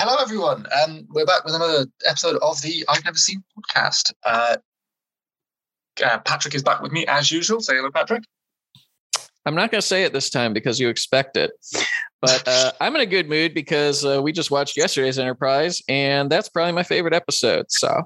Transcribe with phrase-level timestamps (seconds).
[0.00, 0.64] hello, everyone.
[0.82, 4.14] Um, we're back with another episode of the I've Never Seen podcast.
[4.24, 4.56] Uh,
[6.02, 7.60] uh, Patrick is back with me as usual.
[7.60, 8.24] Say hello, Patrick.
[9.44, 11.50] I'm not going to say it this time because you expect it,
[12.22, 16.30] but uh, I'm in a good mood because uh, we just watched yesterday's Enterprise, and
[16.30, 17.66] that's probably my favorite episode.
[17.68, 18.02] So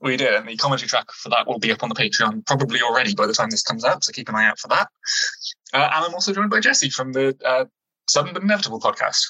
[0.00, 2.80] we did, and the commentary track for that will be up on the Patreon probably
[2.82, 4.02] already by the time this comes out.
[4.02, 4.88] So keep an eye out for that.
[5.72, 7.66] Uh, and I'm also joined by Jesse from the uh,
[8.08, 9.22] Sudden but Inevitable podcast.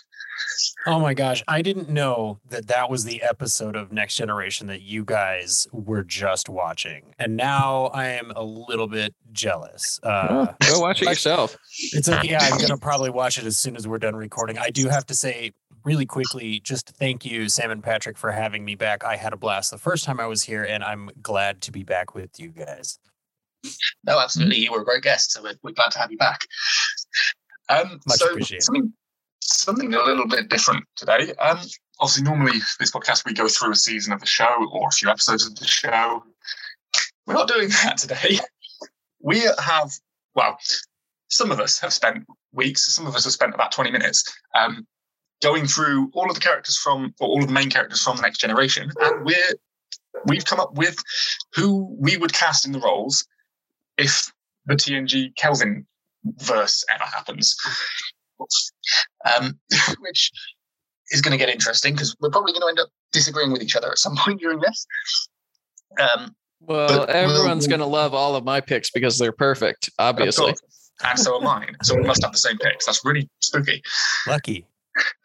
[0.87, 4.83] Oh my gosh, I didn't know that that was the episode of Next Generation that
[4.83, 10.01] you guys were just watching, and now I am a little bit jealous.
[10.03, 11.57] Uh, go watch it yourself.
[11.93, 14.59] It's like Yeah, I'm gonna probably watch it as soon as we're done recording.
[14.59, 15.53] I do have to say,
[15.85, 19.05] really quickly, just thank you, Sam and Patrick, for having me back.
[19.05, 21.83] I had a blast the first time I was here, and I'm glad to be
[21.83, 22.99] back with you guys.
[24.05, 24.57] No, absolutely.
[24.57, 26.41] You were a great guest, so we're, we're glad to have you back.
[27.69, 28.65] Um, Much so appreciated.
[28.65, 28.93] Something,
[29.53, 31.33] something a little bit different today.
[31.39, 31.59] Um,
[32.01, 35.09] obviously, normally this podcast we go through a season of the show or a few
[35.09, 36.25] episodes of the show.
[37.27, 38.39] We're not doing that today.
[39.23, 39.91] We have,
[40.35, 40.57] well,
[41.29, 42.91] some of us have spent weeks.
[42.91, 44.25] Some of us have spent about twenty minutes
[44.59, 44.87] um,
[45.43, 48.23] going through all of the characters from, or all of the main characters from the
[48.23, 49.53] Next Generation, and we're
[50.25, 50.97] we've come up with
[51.55, 53.27] who we would cast in the roles
[53.99, 54.33] if
[54.65, 55.87] the TNG Kelvin
[56.25, 57.57] verse ever happens.
[59.37, 59.59] Um,
[60.01, 60.31] which
[61.11, 63.77] is going to get interesting because we're probably going to end up disagreeing with each
[63.77, 64.87] other at some point during this.
[66.01, 69.91] Um, Well, But everyone's we'll- going to love all of my picks because they're perfect,
[69.99, 70.55] obviously.
[71.05, 71.75] and so are mine.
[71.83, 72.87] So we must have the same picks.
[72.87, 73.83] That's really spooky.
[74.27, 74.67] Lucky.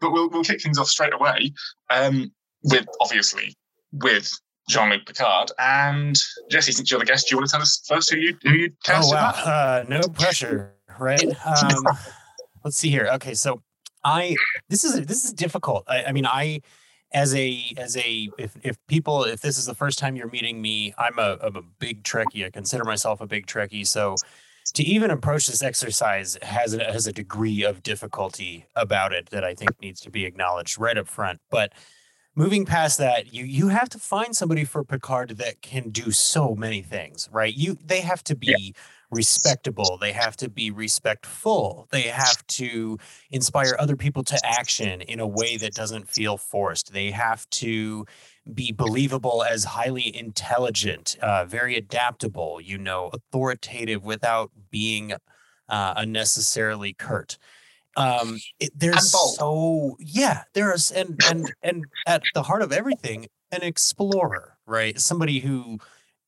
[0.00, 1.52] but we'll we'll kick things off straight away
[1.90, 2.30] um,
[2.62, 3.54] with obviously
[3.92, 4.30] with
[4.68, 6.16] Jean-Luc Picard and
[6.50, 6.72] Jesse.
[6.72, 8.70] Since you're the guest, do you want to tell us first who you who you
[8.70, 9.08] Oh cast?
[9.10, 11.22] in wow, uh, no pressure, right?
[11.44, 11.84] Um,
[12.68, 13.08] let's see here.
[13.14, 13.62] Okay, so
[14.04, 14.36] I
[14.68, 15.84] this is this is difficult.
[15.88, 16.60] I, I mean, I
[17.12, 20.60] as a as a if if people if this is the first time you're meeting
[20.60, 22.44] me, I'm a I'm a big Trekkie.
[22.44, 23.86] I consider myself a big Trekkie.
[23.86, 24.16] So
[24.74, 29.44] to even approach this exercise has a, has a degree of difficulty about it that
[29.44, 31.40] I think needs to be acknowledged right up front.
[31.50, 31.72] But
[32.34, 36.54] moving past that, you you have to find somebody for Picard that can do so
[36.54, 37.54] many things, right?
[37.54, 38.74] You they have to be
[39.10, 42.98] respectable, they have to be respectful, they have to
[43.30, 46.92] inspire other people to action in a way that doesn't feel forced.
[46.92, 48.06] They have to
[48.52, 55.12] be believable as highly intelligent, uh, very adaptable, you know, authoritative without being
[55.68, 57.38] uh, unnecessarily curt.
[57.96, 63.62] Um, it, there's so yeah, there's and and and at the heart of everything, an
[63.62, 64.98] explorer, right?
[65.00, 65.78] Somebody who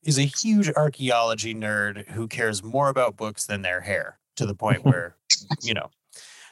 [0.03, 4.55] is a huge archaeology nerd who cares more about books than their hair to the
[4.55, 5.15] point where
[5.63, 5.89] you know.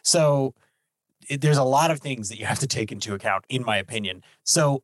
[0.03, 0.53] So
[1.29, 3.77] it, there's a lot of things that you have to take into account, in my
[3.77, 4.23] opinion.
[4.43, 4.83] So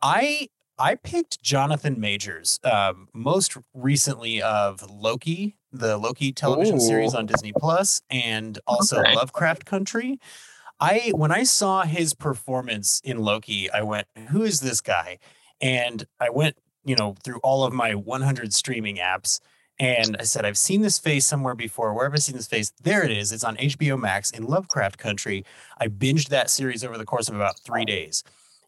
[0.00, 0.48] I
[0.78, 7.52] I picked Jonathan Majors, um, most recently of Loki, the Loki television series on Disney
[7.52, 9.14] Plus, and also Okay.
[9.14, 10.18] Lovecraft Country.
[10.80, 15.18] I when I saw his performance in Loki, I went, "Who is this guy?"
[15.60, 19.40] And I went, you know, through all of my 100 streaming apps,
[19.78, 21.94] and I said, "I've seen this face somewhere before.
[21.94, 22.72] Where have I seen this face?
[22.82, 23.32] There it is.
[23.32, 25.44] It's on HBO Max in Lovecraft Country."
[25.78, 28.22] I binged that series over the course of about three days,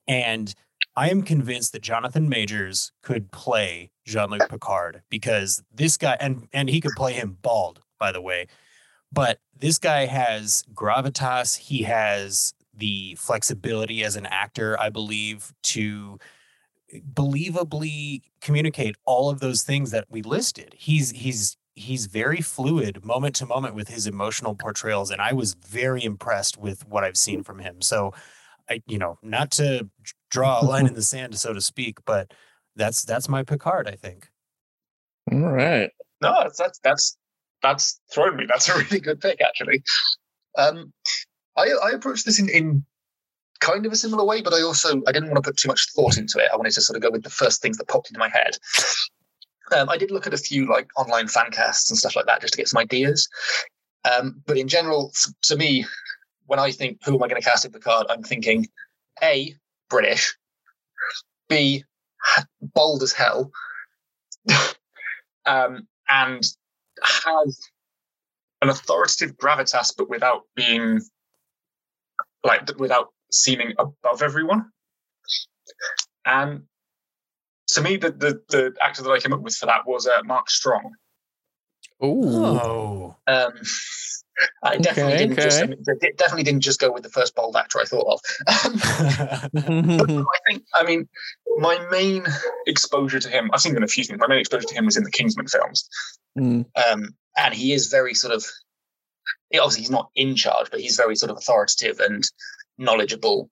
[0.09, 0.55] and
[0.97, 6.69] I am convinced that Jonathan Majors could play Jean-Luc Picard because this guy and and
[6.69, 8.47] he could play him bald, by the way.
[9.13, 16.19] But this guy has gravitas, he has the flexibility as an actor, I believe, to
[17.13, 20.75] believably communicate all of those things that we listed.
[20.77, 25.55] He's he's he's very fluid moment to moment with his emotional portrayals and I was
[25.55, 27.83] very impressed with what I've seen from him.
[27.83, 28.13] So
[28.71, 29.89] I you know, not to
[30.31, 32.33] draw a line in the sand so to speak, but
[32.77, 34.29] that's that's my Picard, I think.
[35.33, 35.91] All right.
[36.21, 37.17] No, that's that's that's
[37.63, 38.47] that's thrown me.
[38.47, 39.83] That's a really good pick, actually.
[40.57, 40.93] Um,
[41.57, 42.85] I I approached this in in
[43.61, 45.89] kind of a similar way, but I also I didn't want to put too much
[45.95, 46.51] thought into it.
[46.53, 48.57] I wanted to sort of go with the first things that popped into my head.
[49.75, 52.41] Um, I did look at a few like online fan casts and stuff like that
[52.41, 53.29] just to get some ideas.
[54.05, 55.13] Um, but in general,
[55.43, 55.87] to me,
[56.47, 58.69] when I think who am I going to cast in the card, I'm thinking
[59.23, 59.55] A,
[59.89, 60.37] British,
[61.49, 61.85] B,
[62.61, 63.51] bold as hell,
[65.47, 66.47] um, and
[67.03, 67.61] has
[68.61, 71.01] an authoritative gravitas, but without being
[72.45, 74.71] like without seeming above everyone.
[76.25, 76.63] And
[77.69, 80.23] to me, the the, the actor that I came up with for that was uh,
[80.25, 80.93] Mark Strong.
[82.03, 82.23] Ooh.
[82.25, 83.17] Oh.
[83.27, 83.53] Um,
[84.65, 85.71] I definitely Okay, didn't just I okay.
[85.71, 85.85] mean,
[86.17, 88.21] definitely didn't just go with the first bold actor I thought of.
[88.49, 91.09] I think I mean
[91.59, 92.25] my main
[92.67, 94.19] exposure to him, I've seen him in a few things.
[94.19, 95.89] My main exposure to him was in the Kingsman films.
[96.37, 98.45] Mm, Um, and he is very sort of
[99.55, 102.25] obviously he's not in charge, but he's very sort of authoritative and
[102.79, 103.51] knowledgeable,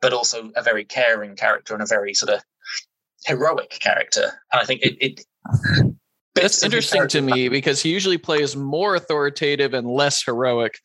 [0.00, 2.42] but also a very caring character and a very sort of
[3.26, 4.32] heroic character.
[4.52, 5.26] And I think it, it
[6.34, 10.22] That's bits of his interesting to me because he usually plays more authoritative and less
[10.22, 10.78] heroic.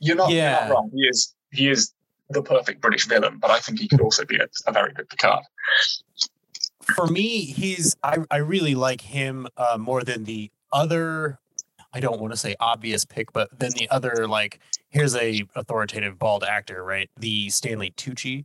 [0.00, 0.90] You're not, you're not wrong.
[0.94, 1.92] He is he is
[2.30, 5.08] the perfect British villain, but I think he could also be a, a very good
[5.08, 5.44] Picard.
[6.94, 11.38] For me, he's I, I really like him uh, more than the other.
[11.92, 16.18] I don't want to say obvious pick, but then the other like here's a authoritative
[16.18, 17.10] bald actor, right?
[17.18, 18.44] The Stanley Tucci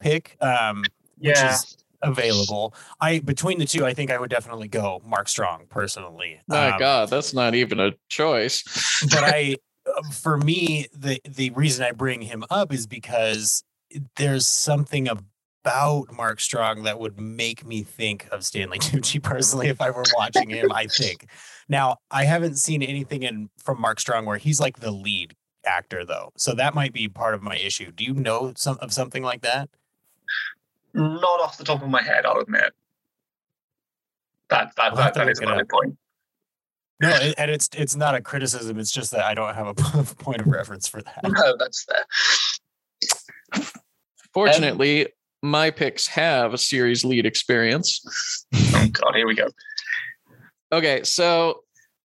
[0.00, 0.84] pick, um,
[1.18, 2.74] which is available.
[3.00, 6.40] I between the two, I think I would definitely go Mark Strong personally.
[6.46, 8.62] My Um, God, that's not even a choice.
[9.10, 9.56] but I,
[9.86, 13.64] uh, for me, the the reason I bring him up is because
[14.16, 15.08] there's something
[15.64, 20.04] about Mark Strong that would make me think of Stanley Tucci personally if I were
[20.16, 20.70] watching him.
[20.72, 21.26] I think.
[21.68, 25.34] Now I haven't seen anything in from Mark Strong where he's like the lead
[25.64, 27.90] actor though, so that might be part of my issue.
[27.90, 29.70] Do you know some of something like that?
[30.92, 32.72] Not off the top of my head, I'll admit.
[34.50, 35.96] That that, that, that is a valid point.
[37.00, 38.78] No, it, and it's it's not a criticism.
[38.78, 39.74] It's just that I don't have a
[40.18, 41.20] point of reference for that.
[41.24, 43.64] No, that's fair.
[44.32, 45.08] Fortunately,
[45.44, 48.00] my picks have a series lead experience.
[48.54, 49.48] Oh god, here we go.
[50.72, 51.60] Okay, so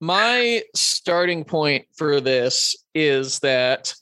[0.00, 3.92] my starting point for this is that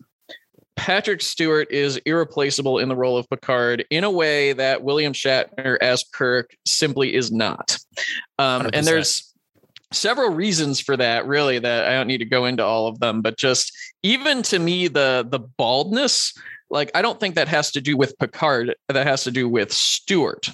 [0.76, 5.79] Patrick Stewart is irreplaceable in the role of Picard in a way that William Shatner
[5.81, 7.79] as Kirk simply is not.
[8.38, 9.34] Um, and there's
[9.93, 13.23] several reasons for that, really, that I don't need to go into all of them,
[13.23, 16.34] but just even to me, the the baldness,
[16.72, 19.70] like I don't think that has to do with Picard, that has to do with
[19.72, 20.48] Stewart.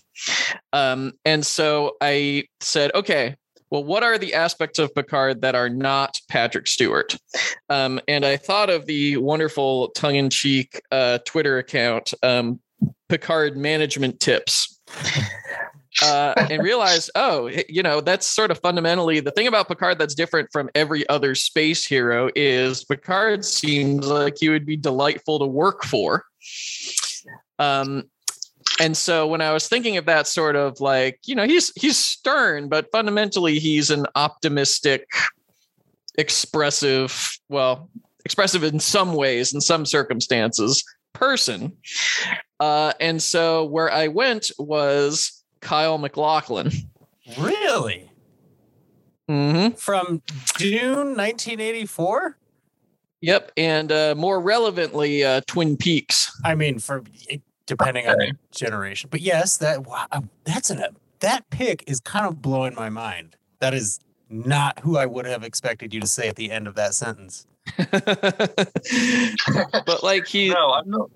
[0.72, 3.36] Um, and so I said, okay,
[3.70, 7.16] well, what are the aspects of Picard that are not Patrick Stewart?
[7.68, 12.60] Um, and I thought of the wonderful tongue in cheek uh, Twitter account, um,
[13.08, 14.80] Picard Management Tips.
[16.02, 20.14] Uh, and realized, oh, you know, that's sort of fundamentally the thing about Picard that's
[20.14, 25.46] different from every other space hero is Picard seems like he would be delightful to
[25.46, 26.24] work for.
[27.58, 28.04] Um,
[28.80, 31.96] and so when I was thinking of that sort of like, you know, he's he's
[31.96, 35.08] stern, but fundamentally he's an optimistic,
[36.16, 37.90] expressive, well,
[38.24, 41.72] expressive in some ways, in some circumstances, person.
[42.60, 46.70] Uh, and so where I went was Kyle MacLachlan.
[47.38, 48.10] Really?
[49.28, 49.76] Mm-hmm.
[49.76, 50.22] From
[50.56, 52.36] Dune 1984?
[53.20, 56.40] Yep, and uh, more relevantly, uh, Twin Peaks.
[56.44, 57.02] I mean, for
[57.66, 60.06] depending on the generation, but yes, that wow,
[60.44, 60.84] that's an
[61.20, 63.36] that pick is kind of blowing my mind.
[63.58, 64.00] That is
[64.30, 67.46] not who I would have expected you to say at the end of that sentence.
[67.90, 68.72] but
[70.02, 71.10] like he, No, I'm not.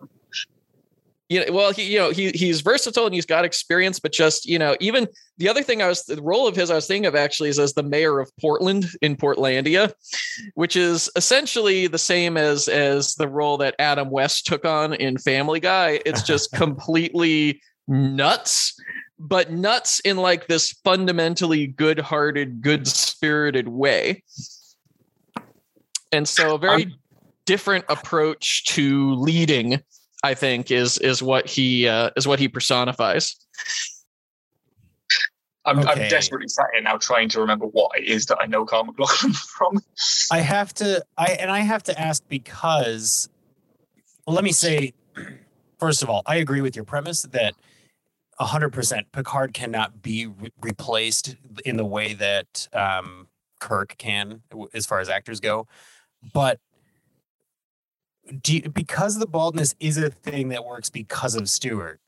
[1.33, 4.45] You know, well, he, you know, he he's versatile and he's got experience, but just
[4.45, 5.09] you know, even
[5.39, 7.59] the other thing I was the role of his I was thinking of actually is
[7.59, 9.95] as the mayor of Portland in Portlandia,
[10.55, 15.17] which is essentially the same as as the role that Adam West took on in
[15.17, 16.01] Family Guy.
[16.05, 18.79] It's just completely nuts,
[19.19, 24.23] but nuts in like this fundamentally good-hearted, good-spirited way.
[26.13, 26.95] And so a very
[27.47, 29.83] different approach to leading
[30.23, 33.37] I think is is what he uh, is what he personifies.
[35.65, 35.91] I'm, Okay.
[35.91, 38.85] I'm desperately sat here now trying to remember what it is that I know Carl
[38.85, 39.81] MacLachlan from.
[40.31, 43.29] I have to I and I have to ask because
[44.27, 44.93] well, let me say
[45.79, 47.55] first of all, I agree with your premise that
[48.41, 53.29] 100% Picard cannot be re- replaced in the way that um,
[53.61, 54.43] Kirk can
[54.75, 55.67] as far as actors go.
[56.33, 56.59] But
[58.41, 62.01] do you, because the baldness is a thing that works because of Stewart.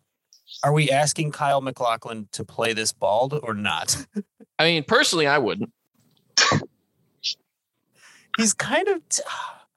[0.62, 4.06] Are we asking Kyle MacLachlan to play this bald or not?
[4.58, 5.72] I mean, personally, I wouldn't.
[8.36, 9.22] He's kind of t-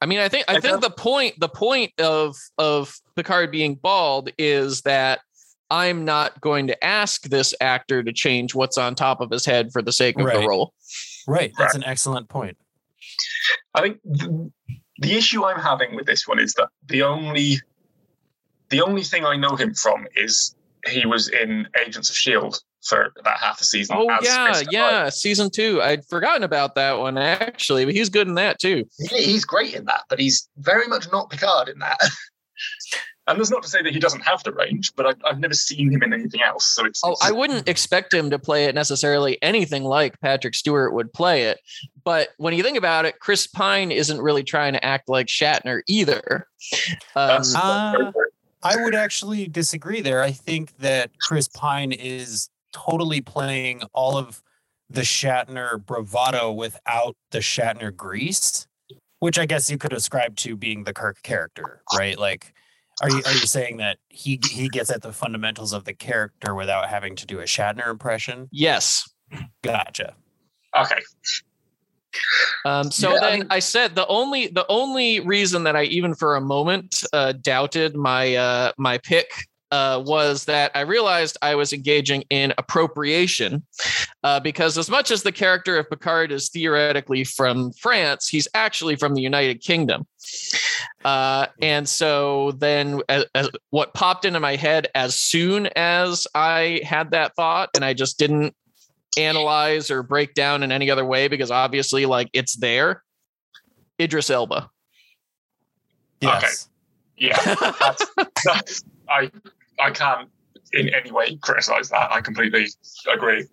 [0.02, 3.76] I mean, I think I I think the point the point of of Picard being
[3.76, 5.20] bald is that
[5.70, 9.72] I'm not going to ask this actor to change what's on top of his head
[9.72, 10.40] for the sake of Right.
[10.40, 10.74] the role.
[11.28, 11.52] right.
[11.58, 12.58] That's an excellent point.
[13.74, 14.00] I think
[15.00, 17.60] the, issue I'm having with this one is that the only
[18.70, 23.14] the only thing I know him from is he was in Agents of Shield for
[23.20, 23.96] about half a season.
[23.98, 25.82] Oh as yeah, yeah, season two.
[25.82, 28.86] I'd forgotten about that one actually, but he's good in that too.
[29.10, 32.00] He- he's great in that, but he's very much not Picard in that.
[33.28, 35.54] and that's not to say that he doesn't have the range, but I've, I've never
[35.54, 36.66] seen him in anything else.
[36.66, 40.56] So it's, Oh, it's- I wouldn't expect him to play it necessarily anything like Patrick
[40.56, 41.60] Stewart would play it.
[42.04, 45.82] But when you think about it, Chris Pine isn't really trying to act like Shatner
[45.88, 46.48] either.
[47.16, 48.12] Um, Uh.
[48.64, 50.24] I would actually disagree there.
[50.24, 54.42] I think that Chris Pine is totally playing all of
[54.90, 58.68] the Shatner bravado without the Shatner grease,
[59.20, 62.18] which I guess you could ascribe to being the Kirk character, right?
[62.18, 62.54] Like,
[63.02, 66.56] are you are you saying that he he gets at the fundamentals of the character
[66.56, 68.50] without having to do a Shatner impression?
[68.52, 69.08] yes.
[69.62, 70.16] Gotcha.
[70.80, 71.00] okay.
[72.66, 75.84] Um, so Yeah, I then mean- I said the only the only reason that I
[75.84, 79.30] even for a moment uh, doubted my uh, my pick
[79.72, 83.64] uh, was that I realized I was engaging in appropriation
[84.24, 88.96] uh, because as much as the character of Picard is theoretically from France, he's actually
[88.96, 90.08] from the United Kingdom.
[91.04, 96.82] Uh, and so then as, as what popped into my head as soon as I
[96.84, 98.56] had that thought, and I just didn't
[99.18, 103.04] analyze or break down in any other way because obviously like it's there.
[104.00, 104.70] Idris Elba.
[106.22, 106.70] Yes.
[107.18, 107.38] Yeah.
[107.80, 108.06] That's,
[108.46, 109.32] that's, I,
[109.80, 110.30] I can't
[110.74, 112.12] in any way criticize that.
[112.12, 112.68] I completely
[113.12, 113.46] agree.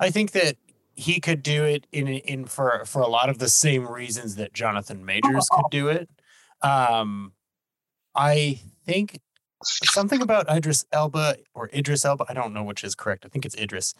[0.00, 0.56] I think that
[0.94, 4.52] he could do it in in for for a lot of the same reasons that
[4.52, 6.08] Jonathan Majors could do it.
[6.62, 7.32] Um,
[8.14, 9.20] I think
[9.62, 12.24] something about Idris Elba or Idris Elba.
[12.28, 13.24] I don't know which is correct.
[13.26, 13.94] I think it's Idris.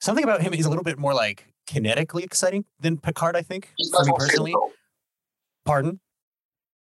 [0.00, 3.34] Something about him is a little bit more like kinetically exciting than Picard.
[3.34, 4.54] I think for me personally.
[5.64, 6.00] Pardon?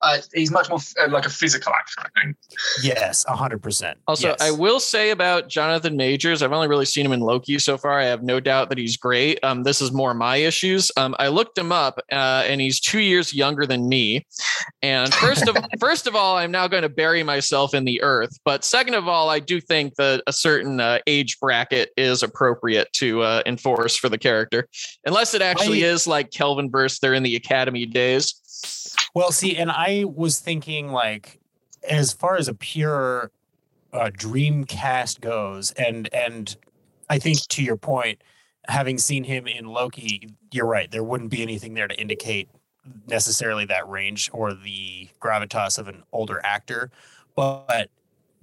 [0.03, 2.35] Uh, he's much more uh, like a physical actor, I think.
[2.83, 3.97] Yes, a hundred percent.
[4.07, 4.41] Also, Yes.
[4.41, 7.99] I will say about Jonathan Majors, I've only really seen him in Loki so far.
[7.99, 9.39] I have no doubt that he's great.
[9.43, 10.91] Um, this is more my issues.
[10.97, 14.25] Um, I looked him up, uh, and he's two years younger than me.
[14.81, 18.37] And first of first of all, I'm now going to bury myself in the earth.
[18.43, 22.91] But second of all, I do think that a certain uh, age bracket is appropriate
[22.93, 24.67] to uh, enforce for the character,
[25.05, 26.99] unless it actually I- is like Kelvin verse.
[26.99, 28.35] They're in the Academy days.
[29.15, 31.39] Well, see, and I was thinking like,
[31.87, 33.31] as far as a pure
[33.91, 36.55] uh, dream cast goes, and and
[37.09, 38.21] I think to your point,
[38.67, 40.89] having seen him in Loki, you're right.
[40.89, 42.49] There wouldn't be anything there to indicate
[43.07, 46.91] necessarily that range or the gravitas of an older actor,
[47.35, 47.89] but.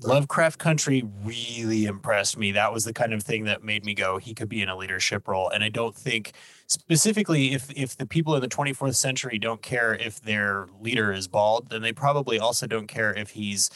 [0.02, 2.52] Lovecraft Country really impressed me.
[2.52, 4.74] That was the kind of thing that made me go, he could be in a
[4.74, 5.50] leadership role.
[5.50, 6.32] And I don't think
[6.70, 11.26] specifically if if the people in the 24th century don't care if their leader is
[11.26, 13.70] bald then they probably also don't care if he's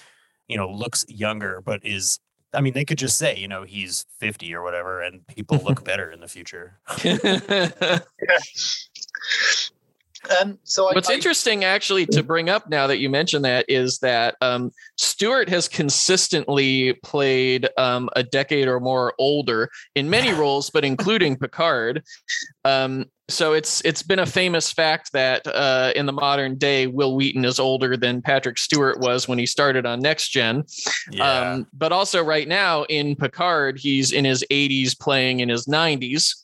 [0.46, 2.20] you know looks younger but is
[2.52, 5.84] i mean they could just say you know he's 50 or whatever and people look
[5.90, 6.78] better in the future
[10.40, 13.64] Um, so I, What's I, interesting, actually, to bring up now that you mention that
[13.68, 20.32] is that um, Stewart has consistently played um, a decade or more older in many
[20.38, 22.02] roles, but including Picard.
[22.64, 27.16] Um, so it's it's been a famous fact that uh, in the modern day, Wil
[27.16, 30.64] Wheaton is older than Patrick Stewart was when he started on Next Gen.
[31.20, 36.34] Um, but also, right now in Picard, he's in his 80s, playing in his 90s.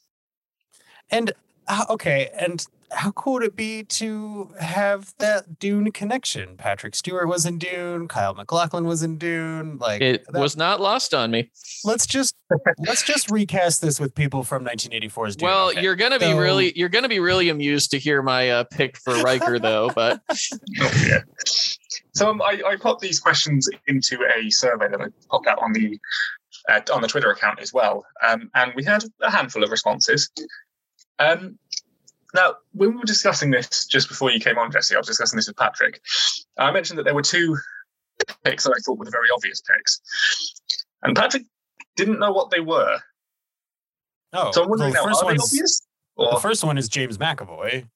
[1.10, 1.32] and
[1.68, 7.28] uh, okay and how cool would it be to have that dune connection patrick stewart
[7.28, 11.30] was in dune Kyle MacLachlan was in dune like It that- was not lost on
[11.30, 11.50] me.
[11.84, 12.34] let's just
[12.78, 15.82] let's just recast this with people from 1984's dune Well, okay?
[15.82, 18.96] you're gonna be So- really you're gonna be really amused to hear my uh, pick
[18.96, 19.90] for Riker though.
[19.94, 20.36] But oh,
[21.06, 21.20] yeah.
[22.12, 25.72] So um, I, I popped these questions into a survey that I popped out on
[25.72, 25.98] the
[26.68, 30.30] uh, on the Twitter account as well, um, and we had a handful of responses.
[31.18, 31.58] Um,
[32.34, 35.36] now, when we were discussing this just before you came on, Jesse, I was discussing
[35.36, 36.00] this with Patrick.
[36.58, 37.56] I mentioned that there were two
[38.44, 40.00] picks that I thought were the very obvious picks,
[41.02, 41.44] and Patrick
[41.96, 42.98] didn't know what they were.
[44.32, 45.82] oh So I'm wondering the now, first are they one's obvious?
[46.16, 47.86] the first one is james mcavoy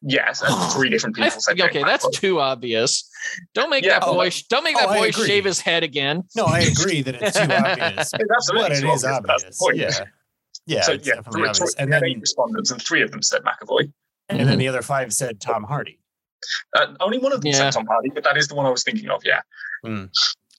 [0.00, 2.20] yes, and three different people said okay, James that's Madison.
[2.20, 3.10] too obvious.
[3.54, 5.82] Don't make Yeah, that oh, boy don't make that oh, I boy shave his head
[5.82, 6.22] again.
[6.34, 9.32] no i agree that it's too obvious It's absolutely but it too obvious, that's the
[9.32, 9.58] obvious.
[9.58, 9.76] point.
[9.76, 10.04] Yeah.
[10.66, 10.82] Yeah.
[10.82, 11.74] so it's yeah, definitely three, obvious.
[11.74, 13.92] And then eight respondents, and three of them said McAvoy.
[14.28, 15.98] and then the other five said Tom Hardy.
[16.76, 17.58] Uh, only one of them Yeah.
[17.58, 19.22] said Tom Hardy, but that is the one I was thinking of.
[19.24, 19.40] Yeah.
[19.82, 20.08] Well,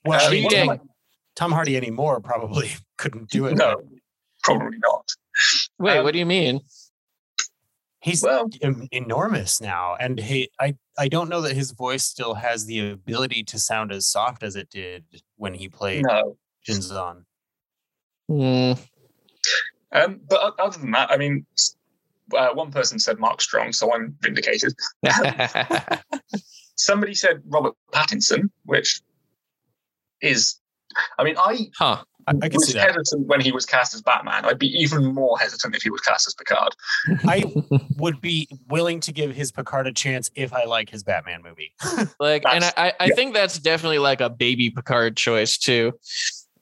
[0.05, 0.67] Uh, I mean, one of cheating.
[0.69, 0.89] them-
[1.35, 3.55] Tom Hardy anymore probably couldn't do it.
[3.55, 3.81] no,
[4.43, 5.09] probably not.
[5.79, 6.61] Wait, Um, what do you mean?
[7.99, 12.35] He's Well, em- enormous now, and he, I, I don't know that his voice still
[12.35, 15.03] has the ability to sound as soft as it did
[15.37, 16.37] when he played no.
[16.69, 17.23] Shinzon.
[18.29, 18.79] Mm.
[19.95, 21.45] Um, but other than that, I mean,
[22.35, 24.73] uh, one person said Mark Strong, so I'm vindicated.
[26.75, 29.01] Somebody said Robert Pattinson, which
[30.21, 30.59] is,
[31.17, 32.03] I mean, I huh.
[32.27, 32.87] I, I can was see that.
[32.87, 34.45] hesitant when he was cast as Batman.
[34.45, 36.75] I'd be even more hesitant if he was cast as Picard.
[37.27, 37.45] I
[37.97, 41.73] would be willing to give his Picard a chance if I like his Batman movie.
[42.19, 43.15] like, and I, I I yeah.
[43.15, 45.93] think that's definitely like a baby Picard choice too.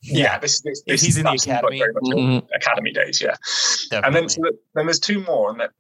[0.06, 1.80] Yeah, this, this, If this he's in the Academy.
[1.80, 2.48] very much Mhm.
[2.54, 3.36] Academy days, yeah.
[3.90, 4.06] Definitely.
[4.08, 5.72] And then, so that, then there's two more, and that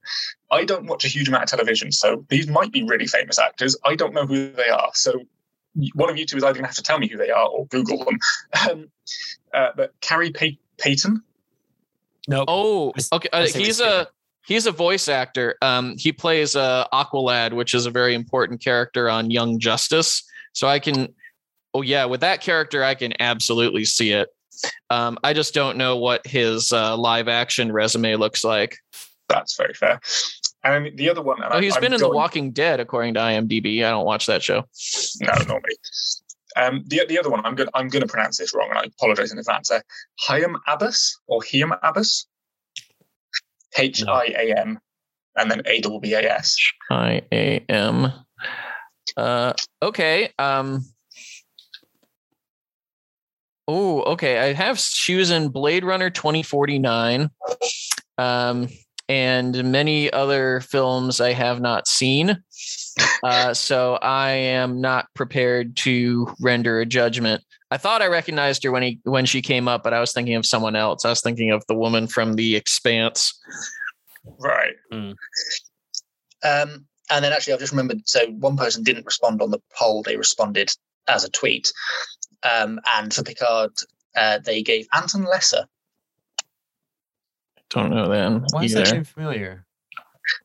[0.49, 3.75] I don't watch a huge amount of television, so these might be really famous actors.
[3.85, 5.21] I don't know who they are, so
[5.95, 7.47] one of you two is either going to have to tell me who they are
[7.47, 8.17] or Google them.
[8.71, 8.91] Um,
[9.53, 11.21] uh, but Khary Pay- Payton,
[12.27, 12.45] nope.
[12.47, 13.29] Oh, okay.
[13.33, 14.07] Uh, he's a
[14.45, 15.55] he's a voice actor.
[15.61, 20.23] Um, he plays uh, Aqualad, which is a very important character on Young Justice.
[20.53, 21.13] So I can,
[21.73, 24.29] oh yeah, with that character, I can absolutely see it.
[24.89, 28.77] Um, I just don't know what his uh, live action resume looks like.
[29.27, 29.99] that's very fair.
[30.63, 33.83] And the other one, Oh, he's I'm been in The Walking Dead, according to IMDb.
[33.83, 34.63] I don't watch that show.
[35.19, 35.75] No, not me.
[36.55, 38.83] Um, the the other one, I'm going I'm going to pronounce this wrong, and I
[38.83, 39.71] apologize in advance.
[39.71, 39.81] Uh,
[40.67, 42.27] Abbas or Hiam Abbas,
[43.77, 44.79] H I A M,
[45.35, 46.55] and then A double B A S.
[46.91, 48.13] I A M.
[49.17, 50.31] Uh, okay.
[50.37, 50.85] Um.
[53.67, 54.39] Oh, okay.
[54.39, 54.79] I have.
[54.79, 57.29] She was in Blade Runner twenty forty nine,
[58.17, 58.67] um,
[59.07, 62.43] and many other films I have not seen.
[63.23, 67.41] Uh, so I am not prepared to render a judgment.
[67.71, 70.35] I thought I recognized her when he when she came up, but I was thinking
[70.35, 71.05] of someone else.
[71.05, 73.33] I was thinking of the woman from The Expanse.
[74.39, 74.75] Right.
[74.91, 75.11] Hmm.
[76.43, 78.07] Um, and then actually, I've just remembered.
[78.07, 80.69] So one person didn't respond on the poll; they responded
[81.07, 81.71] as a tweet.
[82.43, 83.71] Um, and for Picard,
[84.15, 85.65] uh, they gave Anton Lesser.
[87.69, 88.45] Don't know then.
[88.51, 89.65] Why is that name familiar?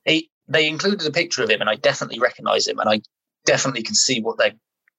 [0.04, 3.00] He, they included a picture of him, and I definitely recognise him, and I
[3.44, 4.54] definitely can see what they're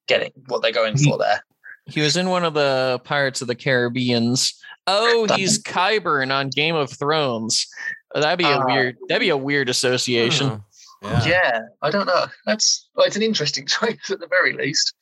[0.06, 1.42] getting, what they're going for there.
[1.86, 4.54] He was in one of the Pirates of the Caribbeans.
[4.86, 7.66] Oh, he's Qyburn on Game of Thrones.
[8.14, 8.64] That'd be a Ah.
[8.64, 8.96] weird.
[9.08, 10.48] That'd be a weird association.
[10.50, 10.64] Oh,
[11.02, 11.24] yeah.
[11.26, 12.26] Yeah, I don't know.
[12.46, 14.94] That's well, it's an interesting choice at the very least.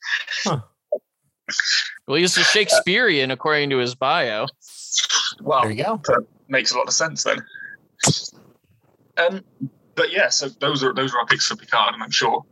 [2.07, 4.47] Well, he's a Shakespearean according to his bio.
[5.41, 6.01] Well, There you go.
[6.47, 7.39] makes a lot of sense then.
[9.17, 9.43] Um,
[9.95, 12.43] but yeah, so those are those are our picks for Picard, and I'm sure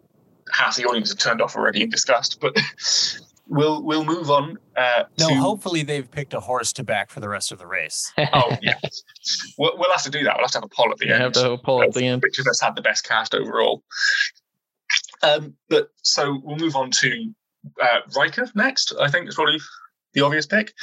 [0.51, 2.39] half the audience have turned off already in disgust.
[2.41, 2.55] But
[3.47, 4.57] we'll we'll move on.
[4.75, 7.67] Uh, No, to, hopefully they've picked a horse to back for the rest of the
[7.67, 8.11] race.
[8.33, 8.73] Oh yeah,
[9.57, 10.35] we'll, we'll have to do that.
[10.35, 11.23] We'll have to have a poll at the You end.
[11.23, 12.21] have to pull at the end.
[12.21, 13.83] which of us had the best cast overall.
[15.23, 17.33] Um, but so we'll move on to
[17.81, 18.93] uh, Riker next.
[18.99, 19.59] I think is probably
[20.13, 20.73] the obvious pick.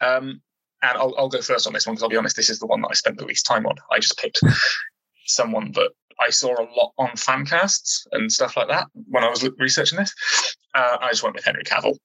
[0.00, 0.40] Um,
[0.82, 2.66] and I'll, I'll go first on this one because I'll be honest, this is the
[2.66, 3.74] one that I spent the least time on.
[3.90, 4.40] I just picked
[5.26, 9.28] someone that I saw a lot on fan casts and stuff like that when I
[9.30, 10.14] was researching this.
[10.74, 11.96] Uh, I just went with Henry Cavill.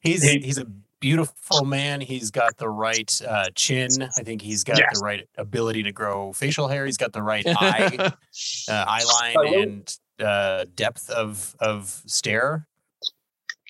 [0.00, 0.66] he's He- he's a
[1.00, 2.00] beautiful man.
[2.00, 3.88] He's got the right uh, chin.
[4.18, 4.98] I think he's got Yes.
[4.98, 6.86] the right ability to grow facial hair.
[6.86, 7.96] He's got the right eye
[8.68, 12.66] uh, eye line and uh, depth of of stare.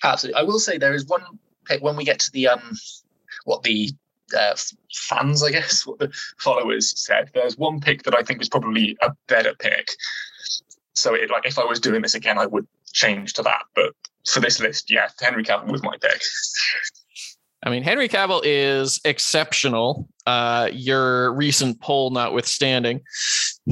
[0.03, 1.23] Absolutely, I will say there is one
[1.65, 2.71] pick when we get to the um,
[3.45, 3.91] what the
[4.37, 4.55] uh,
[4.93, 7.29] fans, I guess, what the followers said.
[7.33, 9.89] There's one pick that I think is probably a better pick.
[10.93, 13.63] So, it, like, if I was doing this again, I would change to that.
[13.75, 13.93] But
[14.27, 16.21] for this list, yeah, Henry Cavill was my pick.
[17.63, 20.09] I mean, Henry Cavill is exceptional.
[20.25, 23.01] Uh, your recent poll notwithstanding.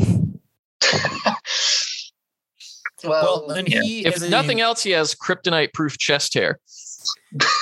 [3.03, 3.81] well, Well, and yeah.
[3.81, 6.59] he If is a- nothing else, he has kryptonite proof chest hair.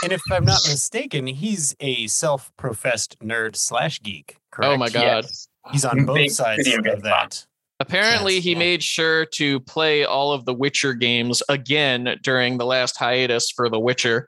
[0.04, 4.36] and if I'm not mistaken, he's a self-professed nerd slash geek.
[4.38, 4.74] Oh correct?
[4.74, 5.24] Oh my god.
[5.26, 5.48] Yes.
[5.72, 7.46] He's on both Big sides of that.
[7.80, 8.58] Apparently, Yes, he yeah.
[8.60, 13.70] made sure to play all of the Witcher games again during the last hiatus for
[13.70, 14.28] The Witcher.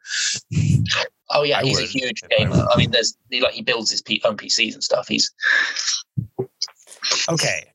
[1.31, 2.63] Oh yeah, I he's a huge gamer.
[2.71, 5.07] I mean, there's he, like he builds his own PCs and stuff.
[5.07, 5.31] He's
[7.29, 7.71] Okay,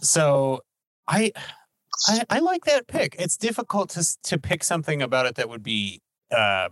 [0.00, 0.60] so
[1.08, 1.32] I,
[2.06, 3.16] I I like that pick.
[3.18, 6.00] It's difficult to to pick something about it that would be
[6.34, 6.68] uh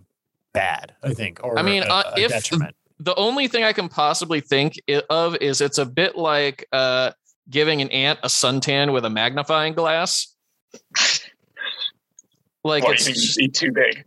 [0.53, 0.95] bad.
[1.03, 2.77] I think, or I mean, a, uh, a if- detriment.
[3.01, 4.75] The only thing I can possibly think
[5.11, 7.11] of is it's a bit like uh,
[7.51, 10.37] giving an ant a suntan with a magnifying glass.
[12.63, 14.05] Like What, it's he's too big?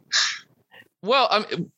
[1.02, 1.72] well, I mean,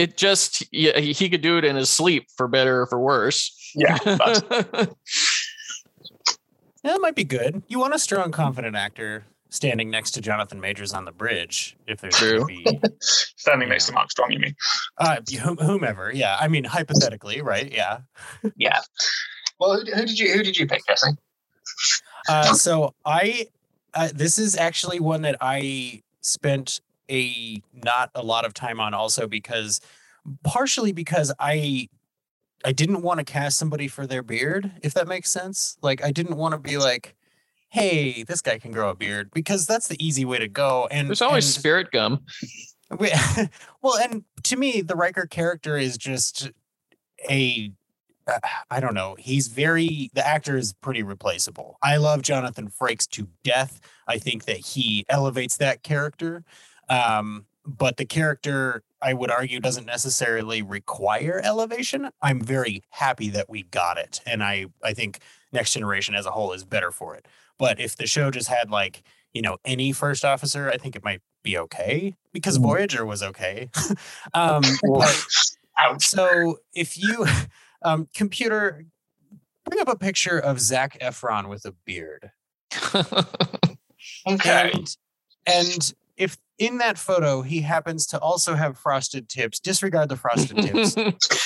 [0.00, 2.98] it just yeah, he he could do it in his sleep for better or for
[2.98, 3.54] worse.
[3.76, 4.86] Yeah, that's, Yeah,
[6.88, 7.62] that might be good.
[7.68, 9.24] You want a strong, confident actor.
[9.50, 11.76] standing next to Jonathan Majors on the bridge.
[11.86, 12.44] If there's True.
[12.46, 12.64] be
[13.00, 14.54] Standing next to Mark Strong, you mean?
[14.98, 15.18] uh,
[15.60, 16.36] whomever, yeah.
[16.38, 17.70] I mean, hypothetically, right?
[17.72, 17.98] Yeah.
[18.56, 18.80] Yeah.
[19.58, 21.12] Well, who, who did you who did you pick, Jesse?
[22.28, 23.48] Uh, so I,
[23.94, 28.92] uh, this is actually one that I spent a not a lot of time on,
[28.94, 29.80] also because
[30.42, 31.88] partially because I,
[32.64, 35.76] I didn't want to cast somebody for their beard, if that makes sense.
[35.82, 37.14] Like I didn't want to be like,
[37.70, 40.88] hey, this guy can grow a beard because that's the easy way to go.
[40.90, 42.24] And There's always and- spirit gum.
[42.98, 43.12] we-
[43.82, 46.50] well, and to me, the Riker character is just
[47.28, 47.72] a.
[48.26, 48.38] Uh,
[48.70, 49.16] I don't know.
[49.18, 50.10] He's very.
[50.14, 51.78] The actor is pretty replaceable.
[51.82, 53.80] I love Jonathan Frakes to death.
[54.06, 56.44] I think that he elevates that character.
[56.90, 62.10] Um, but the character, I would argue, doesn't necessarily require elevation.
[62.22, 65.20] I'm very happy that we got it, and I I think
[65.52, 67.26] Next Generation as a whole is better for it.
[67.58, 71.04] But if the show just had like you know any first officer, I think it
[71.04, 72.62] might be okay because Mm.
[72.62, 73.70] Voyager was okay.
[74.34, 75.24] um, but-
[75.80, 76.08] Ouch.
[76.08, 77.24] so if you
[77.82, 78.84] um, computer
[79.64, 82.32] bring up a picture of Zac Efron with a beard,
[84.26, 84.70] Okay.
[84.74, 84.96] and
[85.46, 90.56] and if in that photo he happens to also have frosted tips, disregard the frosted
[90.56, 90.96] tips.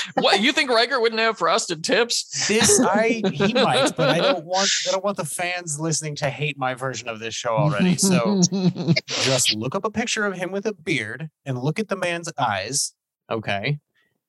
[0.15, 2.49] what you think Riker wouldn't have frosted tips?
[2.49, 6.31] This I he might, but I don't want I don't want the fans listening to
[6.31, 7.97] hate my version of this show already.
[7.97, 8.41] So
[9.07, 12.33] just look up a picture of him with a beard and look at the man's
[12.39, 12.95] eyes.
[13.31, 13.79] Okay.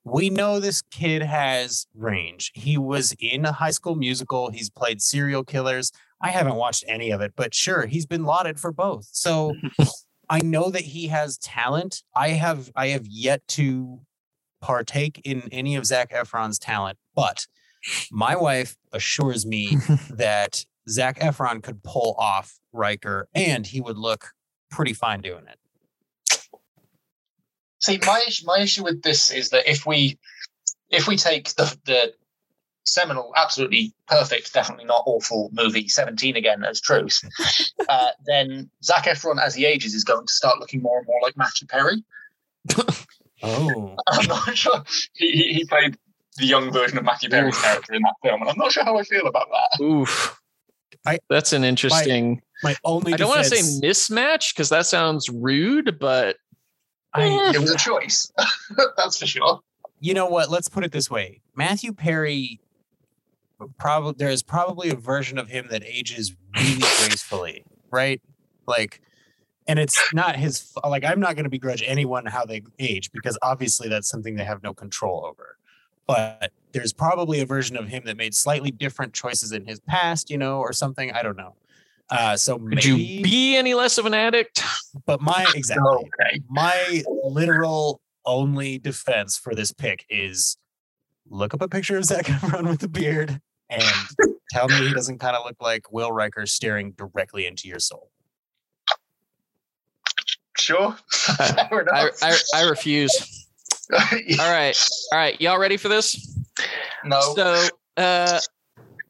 [0.06, 2.52] We know this kid has range.
[2.56, 4.52] He was in a high school musical.
[4.52, 5.94] He's played serial killers.
[6.22, 9.08] I haven't watched any of it, but sure, he's been lauded for both.
[9.12, 9.54] So
[10.30, 12.04] I know that he has talent.
[12.16, 14.02] I have I have yet to
[14.62, 17.48] partake in any of Zac Efron's talent, but
[18.12, 19.78] my wife assures me
[20.10, 24.32] that Zac Efron could pull off Riker and he would look
[24.72, 25.60] pretty fine doing it.
[27.80, 30.18] See, my my issue with this is that if we
[30.90, 32.14] if we take the the
[32.86, 37.20] seminal, absolutely perfect, definitely not awful movie Seventeen again as truth,
[37.90, 41.20] uh, then Zac Efron as he ages is going to start looking more and more
[41.22, 42.04] like Matthew Perry.
[43.46, 44.84] Oh, I'm not sure
[45.16, 45.98] he, he, he played
[46.38, 47.62] the young version of Matthew Perry's Oof.
[47.62, 49.84] character in that film, and I'm not sure how I feel about that.
[49.84, 50.40] Oof.
[51.06, 52.42] I- That's an interesting.
[52.64, 56.38] my only I don't want to say mismatch because that sounds rude, but
[57.14, 58.32] I, It was a choice,
[58.96, 59.60] that's for sure.
[60.00, 60.50] you know what?
[60.50, 62.62] Let's put it this way: Matthew Perry.
[63.78, 68.22] Probably there is probably a version of him that ages really gracefully, right?
[68.68, 69.02] Like,
[69.68, 70.74] and it's not his.
[70.84, 74.44] Like, I'm not going to begrudge anyone how they age because obviously that's something they
[74.44, 75.58] have no control over.
[76.06, 80.30] But there's probably a version of him that made slightly different choices in his past,
[80.30, 81.12] you know, or something.
[81.12, 81.56] I don't know.
[82.10, 84.62] Uh, so could maybe, you be any less of an addict?
[85.06, 86.42] but my exactly Okay.
[86.50, 90.58] my literal only defense for this pick is
[91.30, 93.42] look up a picture of Zac Efron with a beard
[93.74, 97.80] and tell me he doesn't kind of look like Will Riker staring directly into your
[97.80, 98.10] soul.
[100.58, 100.96] Sure.
[101.40, 102.10] I.
[102.22, 103.48] I, I refuse.
[103.94, 104.78] All right.
[105.12, 105.40] All right.
[105.42, 106.40] Y'all ready for this?
[107.04, 107.20] no.
[107.36, 108.40] So, uh,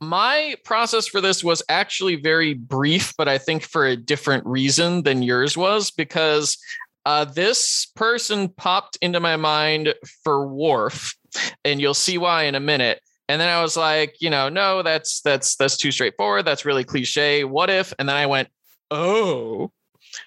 [0.02, 5.04] my process for this was actually very brief, but I think for a different reason
[5.04, 6.58] than yours was because
[7.06, 11.16] uh, this person popped into my mind for Worf,
[11.64, 13.02] and you'll see why in a minute.
[13.30, 16.46] And then I was like, you know, no, that's that's that's too straightforward.
[16.46, 17.44] That's really cliche.
[17.44, 17.94] What if?
[17.98, 18.50] And then I went,
[18.92, 19.72] oh,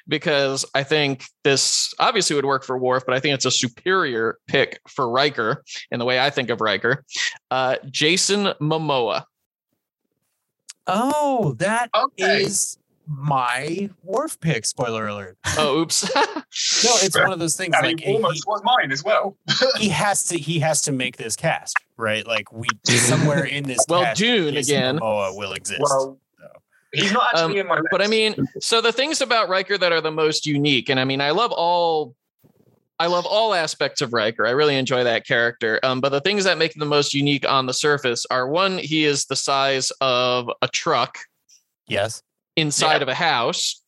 [0.09, 4.39] because I think this obviously would work for Worf, but I think it's a superior
[4.47, 7.05] pick for Riker in the way I think of Riker.
[7.51, 9.25] Uh, Jason Momoa.
[10.87, 12.86] Oh, that is Okay.
[13.07, 14.66] My Worf pick.
[14.66, 15.38] Spoiler alert.
[15.59, 16.11] Oh, oops.
[16.85, 17.75] No, it's one of those things.
[17.75, 19.37] I Like mean, he, almost was mine as well.
[19.79, 20.38] he has to.
[20.38, 22.27] He has to make this cast right.
[22.27, 23.79] Like we somewhere in this.
[23.88, 24.99] Well, cast, Dune Jason again.
[24.99, 25.83] Momoa will exist.
[25.83, 26.19] Well,
[26.92, 27.88] he's not actually in my list.
[27.90, 31.05] but I mean, so the things about Riker that are the most unique, and I
[31.05, 32.14] mean, I love all.
[32.99, 34.47] I love all aspects of Riker.
[34.47, 35.79] I really enjoy that character.
[35.83, 38.79] Um, but the things that make him the most unique on the surface are one,
[38.79, 41.19] he is the size of a truck
[41.87, 42.23] yes.
[42.57, 43.03] Inside Yeah.
[43.03, 43.83] of a house.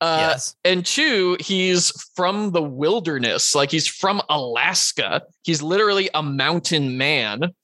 [0.00, 0.54] Uh, yes.
[0.64, 3.54] and two, he's from the wilderness.
[3.54, 5.22] Like he's from Alaska.
[5.42, 7.54] He's literally a mountain man.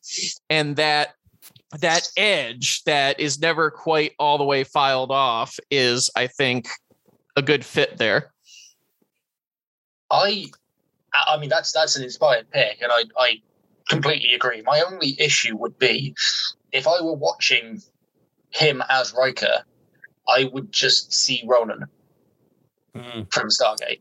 [0.50, 1.14] And that
[1.81, 6.68] that edge that is never quite all the way filed off is, I think,
[7.37, 8.33] a good fit there.
[10.11, 10.46] I,
[11.14, 13.40] I I mean, that's that's an inspired pick, and I I
[13.88, 14.62] completely agree.
[14.62, 16.14] My only issue would be
[16.72, 17.81] if I were watching
[18.50, 19.64] him as Riker,
[20.28, 21.88] I would just see Ronon.
[22.94, 23.22] Hmm.
[23.30, 24.00] from Stargate.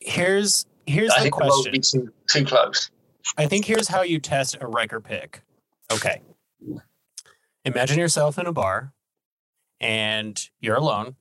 [0.00, 1.72] Here's here's I the question.
[1.72, 2.90] be too too close.
[3.36, 5.42] I think here's how you test a Riker pick.
[5.92, 6.22] Okay.
[7.64, 8.94] Imagine yourself in a bar
[9.80, 11.16] and you're alone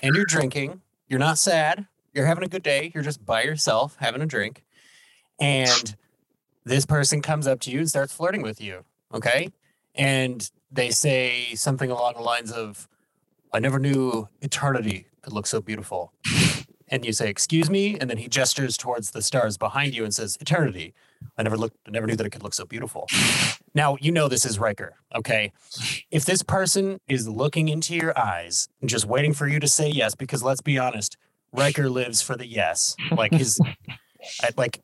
[0.00, 0.80] and you're drinking.
[1.08, 1.86] You're not sad.
[2.14, 2.90] You're having a good day.
[2.94, 4.64] You're just by yourself having a drink.
[5.38, 5.94] And
[6.64, 8.84] this person comes up to you and starts flirting with you.
[9.12, 9.50] Okay.
[9.94, 12.88] And they say something along the lines of,
[13.52, 16.12] I never knew eternity could look so beautiful.
[16.88, 17.98] And you say, Excuse me.
[17.98, 20.94] And then he gestures towards the stars behind you and says, Eternity.
[21.38, 23.06] I never looked, I never knew that it could look so beautiful.
[23.74, 25.52] Now, you know this is Riker, okay?
[26.10, 29.88] If this person is looking into your eyes and just waiting for you to say
[29.88, 31.16] yes, because let's be honest,
[31.52, 32.96] Riker lives for the yes.
[33.10, 33.60] Like his,
[34.56, 34.82] like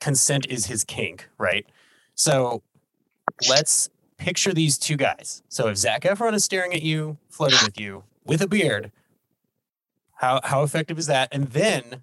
[0.00, 1.66] consent is his kink, right?
[2.14, 2.62] So
[3.48, 5.42] let's picture these two guys.
[5.48, 8.90] So if Zac Efron is staring at you, flirting with you with a beard,
[10.16, 11.28] how how effective is that?
[11.32, 12.02] And then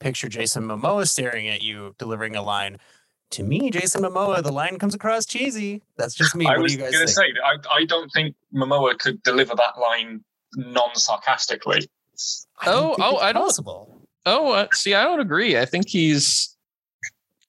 [0.00, 2.78] picture Jason Momoa staring at you, delivering a line.
[3.30, 5.80] To me, Jason Momoa, the line comes across cheesy.
[5.96, 6.44] That's just me.
[6.46, 9.78] I what was going to say that I I don't think Momoa could deliver that
[9.80, 10.22] line
[10.56, 11.88] non sarcastically.
[12.66, 13.98] Oh, oh, it's I don't- possible.
[14.24, 15.58] Oh, uh, see, I don't agree.
[15.58, 16.51] I think he's.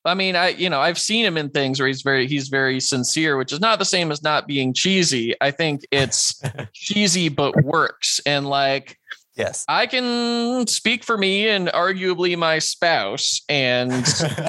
[0.06, 2.80] I mean, I you know I've seen him in things where he's very he's very
[2.80, 5.34] sincere, which is not the same as not being cheesy.
[5.42, 6.42] I think it's
[6.74, 8.98] cheesy but works, and like
[9.36, 9.66] Yes.
[9.68, 13.92] I can speak for me and arguably my spouse, and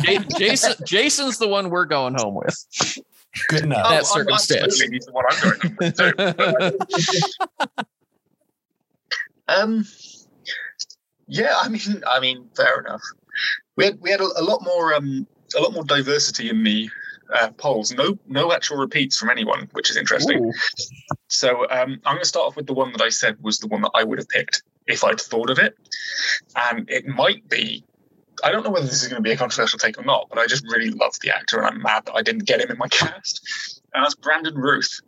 [0.05, 3.03] Ja- Jason Jason's the one we're going home with.
[3.49, 3.89] Good enough.
[3.89, 4.63] That I'm- circumstance.
[4.81, 5.41] Absolutely, he's the one I'm
[6.21, 7.87] going with.
[9.47, 9.85] Um,
[11.27, 13.03] yeah, I mean, I mean, fair enough.
[13.77, 16.91] We had we had a, a lot more um a lot more diversity in the
[17.33, 17.93] uh, polls.
[17.93, 20.45] No no actual repeats from anyone, which is interesting.
[20.45, 20.53] Ooh.
[21.29, 23.69] So um, I'm going to start off with the one that I said was the
[23.69, 25.77] one that I would have picked if I'd thought of it,
[26.57, 27.85] and it might be.
[28.43, 30.39] I don't know whether this is going to be a controversial take or not, but
[30.39, 32.79] I just really love the actor, and I'm mad that I didn't get him in
[32.79, 33.81] my cast.
[33.95, 35.01] And that's Brandon Routh.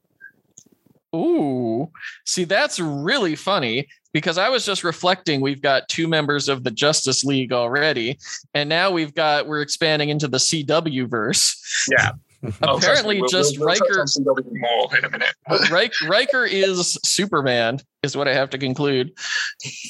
[1.14, 1.90] Ooh,
[2.24, 5.40] see, that's really funny because I was just reflecting.
[5.40, 8.18] We've got two members of the Justice League already,
[8.54, 11.86] and now we've got we're expanding into the CW verse.
[11.90, 12.12] Yeah.
[12.62, 14.00] Oh, Apparently, me, we'll- just we'll- we'll touch Riker.
[14.02, 15.34] on more in a minute.
[15.70, 19.10] Rik- Riker is Superman, is what I have to conclude.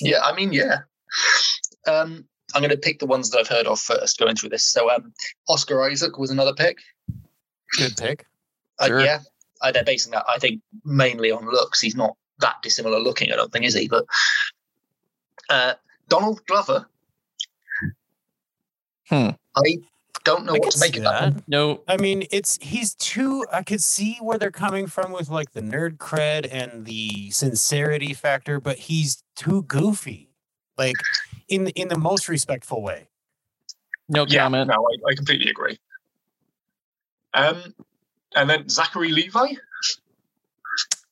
[0.01, 0.79] Yeah, I mean, yeah.
[1.87, 2.25] Um,
[2.55, 4.65] I'm going to pick the ones that I've heard of first going through this.
[4.65, 5.13] So, um,
[5.49, 6.79] Oscar Isaac was another pick.
[7.77, 8.25] Good pick.
[8.79, 9.01] Uh, Sure.
[9.01, 9.19] yeah,
[9.73, 11.81] they're basing that, I think, mainly on looks.
[11.81, 13.89] He's not that dissimilar looking, I don't think, is he?
[13.89, 14.05] But
[15.49, 15.75] uh,
[16.09, 16.87] Donald Glover.
[19.09, 19.31] Hmm.
[19.57, 19.79] I
[20.25, 21.35] don't know I what to make of that.
[21.35, 21.49] that.
[21.49, 23.47] No, I mean, it's he's too.
[23.53, 28.13] I could see where they're coming from with like the nerd cred and the sincerity
[28.13, 30.31] factor, but he's too goofy,
[30.77, 30.97] like
[31.49, 33.07] in in the most respectful way.
[34.09, 34.69] no Yeah, comment.
[34.69, 35.79] no, I, I completely agree.
[37.35, 37.75] Um,
[38.37, 39.55] and then Zachary Levi.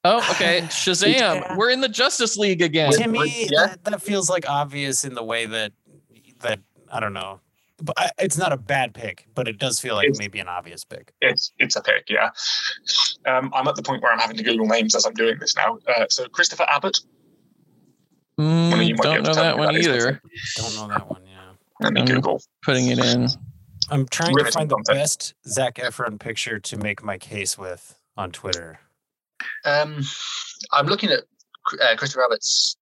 [0.04, 0.60] Oh, okay.
[0.68, 1.14] Shazam.
[1.14, 1.56] Yeah.
[1.56, 2.92] We're in the Justice League again.
[2.92, 3.66] to me, yeah.
[3.66, 5.72] that, that feels like obvious in the way that
[6.40, 6.60] that
[6.92, 7.40] I don't know,
[7.82, 10.48] but I, it's not a bad pick, but it does feel like It's- maybe an
[10.48, 11.12] obvious pick.
[11.22, 12.30] It's it's a pick, yeah.
[13.26, 15.56] Um, I'm at the point where I'm having to Google names as I'm doing this
[15.56, 15.78] now.
[15.88, 17.00] Uh, so Christopher Abbott.
[18.38, 20.20] Mm, you don't know tell that one that is, either.
[20.56, 21.22] Don't know that one.
[21.24, 21.40] Yeah,
[21.80, 22.42] Let me Um, Google.
[22.62, 23.28] Putting it in.
[23.90, 24.98] I'm trying to find the content.
[24.98, 28.80] best Zac Efron picture to make my case with on Twitter.
[29.64, 30.02] Um,
[30.72, 31.20] I'm looking at
[31.80, 32.76] uh, Christopher Abbott's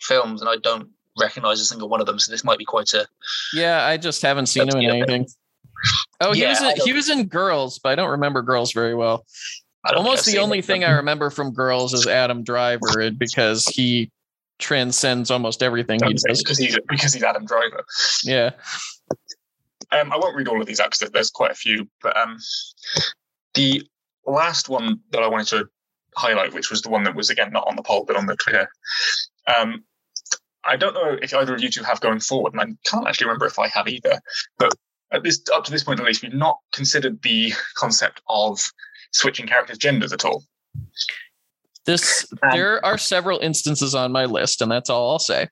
[0.00, 0.88] films, and I don't
[1.20, 2.18] recognize a single one of them.
[2.18, 3.06] So this might be quite a.
[3.54, 5.26] Yeah, I just haven't seen him in anything.
[6.20, 8.94] Oh, he Yeah, was in, he was in Girls, but I don't remember Girls very
[8.94, 9.24] well.
[9.84, 10.64] I don't think Almost the only it.
[10.64, 14.10] thing I remember from Girls is Adam Driver because he
[14.58, 16.42] transcends almost everything he does.
[16.42, 17.84] because he's because he's Adam Driver.
[18.24, 18.50] Yeah.
[19.90, 22.38] Um, I won't read all of these out because there's quite a few, but um,
[23.54, 23.82] the
[24.26, 25.68] last one that I wanted to
[26.16, 28.36] highlight, which was the one that was again not on the poll but on the
[28.36, 28.68] Twitter.
[29.46, 29.84] Um,
[30.64, 33.26] I don't know if either of you two have going forward, and I can't actually
[33.26, 34.20] remember if I have either.
[34.58, 34.74] But
[35.12, 38.60] at this up to this point, at least, we've not considered the concept of
[39.12, 40.44] switching characters' genders at all.
[41.86, 45.48] This Um, there are several instances on my list, and that's all I'll say.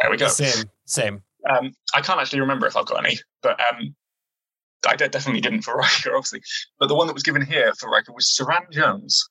[0.00, 0.28] There we go.
[0.28, 1.22] Same, same.
[1.50, 3.94] Um, I can't actually remember if I've got any, but um,
[4.86, 6.42] I de- definitely didn't for Riker, obviously.
[6.78, 9.28] But the one that was given here for Riker was Suranne Jones.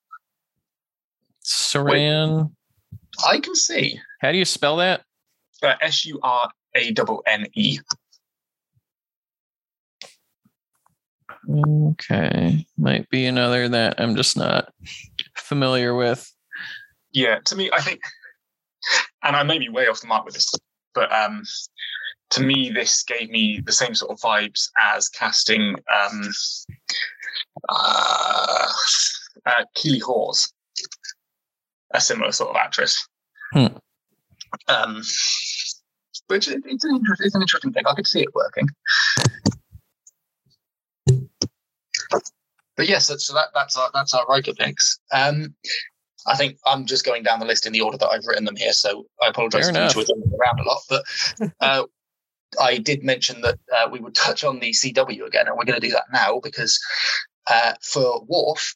[1.43, 2.51] Suranne.
[3.27, 3.99] I can see.
[4.21, 5.03] How do you spell that?
[5.63, 7.79] Uh, S U R A N N E.
[11.49, 12.65] Okay.
[12.77, 14.71] Might be another that I'm just not
[15.38, 16.32] familiar with.
[17.12, 18.01] Yeah, to me, I think
[19.23, 20.51] and I may be way off the mark with this,
[20.93, 21.43] but um,
[22.31, 26.21] to me, this gave me the same sort of vibes as casting um,
[27.69, 28.67] uh,
[29.45, 30.51] uh, Keeley Hawes,
[31.93, 33.07] a similar sort of actress.
[33.53, 33.67] Hmm.
[34.67, 35.01] Um,
[36.27, 37.83] which it- it's an, it's an interesting thing.
[37.87, 38.67] I could see it working.
[42.77, 44.99] But yes, so, so that, that's our that's our Riker picks.
[45.11, 45.53] Um,
[46.27, 48.55] I think I'm just going down the list in the order that I've written them
[48.55, 49.95] here, so I apologise enough.
[49.95, 50.81] we're jumping around a lot.
[50.89, 51.03] But
[51.59, 51.83] uh,
[52.59, 55.79] I did mention that uh, we would touch on the CW again, and we're going
[55.79, 56.79] to do that now because
[57.47, 58.75] uh, for Worf,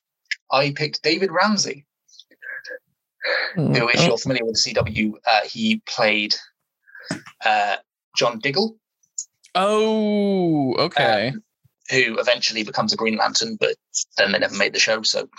[0.51, 1.85] I picked David Ramsey,
[3.55, 6.35] who, if you're familiar with the CW, uh, he played
[7.45, 7.77] uh,
[8.15, 8.77] John Diggle,
[9.55, 11.33] Oh, okay.
[11.89, 13.75] who eventually becomes a Green Lantern, but
[14.17, 15.03] then they never made the show.
[15.03, 15.21] So,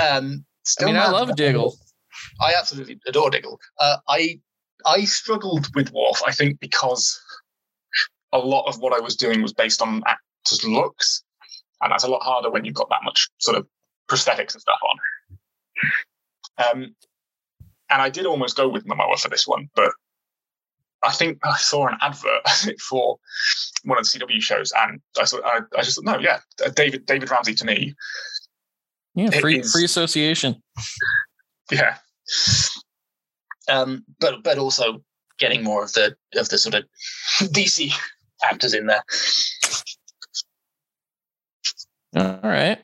[0.00, 0.44] um,
[0.80, 1.76] I mean, I love Diggle.
[2.40, 3.60] I absolutely adore Diggle.
[3.78, 4.40] Uh, I
[4.86, 7.20] I struggled with Worf, I think, because
[8.32, 11.22] a lot of what I was doing was based on actors' looks,
[11.82, 13.66] and that's a lot harder when you've got that much sort of
[14.08, 14.78] prosthetics and stuff
[16.58, 16.72] on.
[16.72, 16.94] Um,
[17.90, 19.92] and I did almost go with Momoa for this one, but
[21.02, 22.48] I think I saw an advert
[22.80, 23.18] for
[23.84, 26.70] one of the CW shows, and I thought I, I just thought, no, yeah, uh,
[26.70, 27.94] David David Ramsey to me,
[29.14, 30.62] Yeah, free is- free association.
[31.70, 31.96] yeah.
[33.68, 35.02] Um, but but also
[35.38, 36.84] getting more of the of the sort of
[37.40, 37.92] DC
[38.44, 39.02] actors in there.
[42.16, 42.78] All right.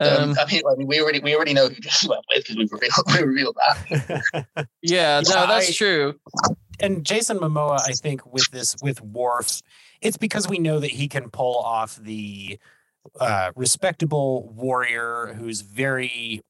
[0.00, 2.46] Um, Um, I, mean, I mean, we already we already know who just went with
[2.46, 4.66] because we revealed we revealed that.
[4.82, 6.14] yeah, no, that's true.
[6.78, 9.60] and Jason Momoa, I think with this with Worf,
[10.00, 12.58] it's because we know that he can pull off the
[13.18, 16.42] uh, respectable warrior who's very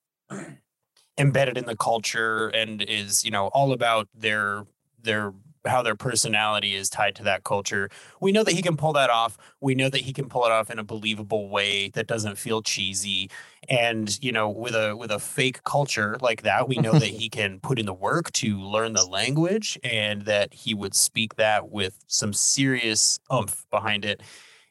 [1.19, 4.65] embedded in the culture and is you know all about their
[5.03, 5.33] their
[5.67, 7.91] how their personality is tied to that culture.
[8.21, 9.37] We know that he can pull that off.
[9.61, 12.63] We know that he can pull it off in a believable way that doesn't feel
[12.63, 13.31] cheesy.
[13.69, 17.29] And you know, with a with a fake culture like that, we know that he
[17.29, 21.71] can put in the work to learn the language and that he would speak that
[21.71, 24.23] with some serious oomph behind it.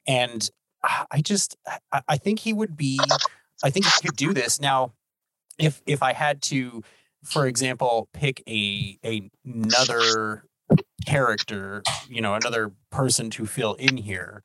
[0.07, 0.49] And
[1.11, 1.57] I just
[1.91, 2.99] I, I think he would be
[3.63, 4.59] I think he could do this.
[4.59, 4.93] Now,
[5.59, 6.83] if if I had to,
[7.23, 10.43] for example, pick a, a another
[11.05, 14.43] character, you know, another person to fill in here.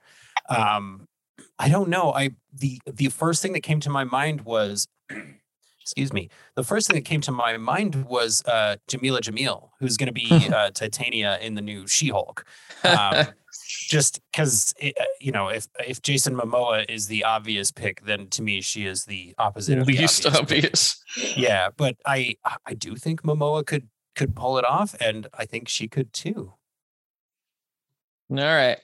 [0.49, 1.07] Um,
[1.59, 2.13] I don't know.
[2.13, 4.89] I the the first thing that came to my mind was
[5.81, 6.29] excuse me.
[6.57, 10.29] The first thing that came to my mind was uh Jameela Jamil, who's gonna be
[10.55, 12.45] uh Titania in the new She-Hulk.
[12.85, 13.29] Um,
[13.89, 14.75] just because
[15.21, 19.05] you know, if if Jason Momoa is the obvious pick, then to me she is
[19.05, 21.37] the opposite of the Least obvious obvious.
[21.37, 22.35] yeah but i
[22.67, 26.53] i do think momoa could could pull it off and i think she could too
[28.31, 28.79] All right.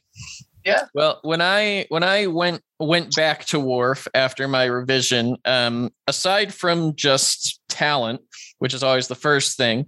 [0.64, 0.84] Yeah.
[0.94, 6.52] Well, when I when I went went back to Worf after my revision, um, aside
[6.52, 8.20] from just talent,
[8.58, 9.86] which is always the first thing,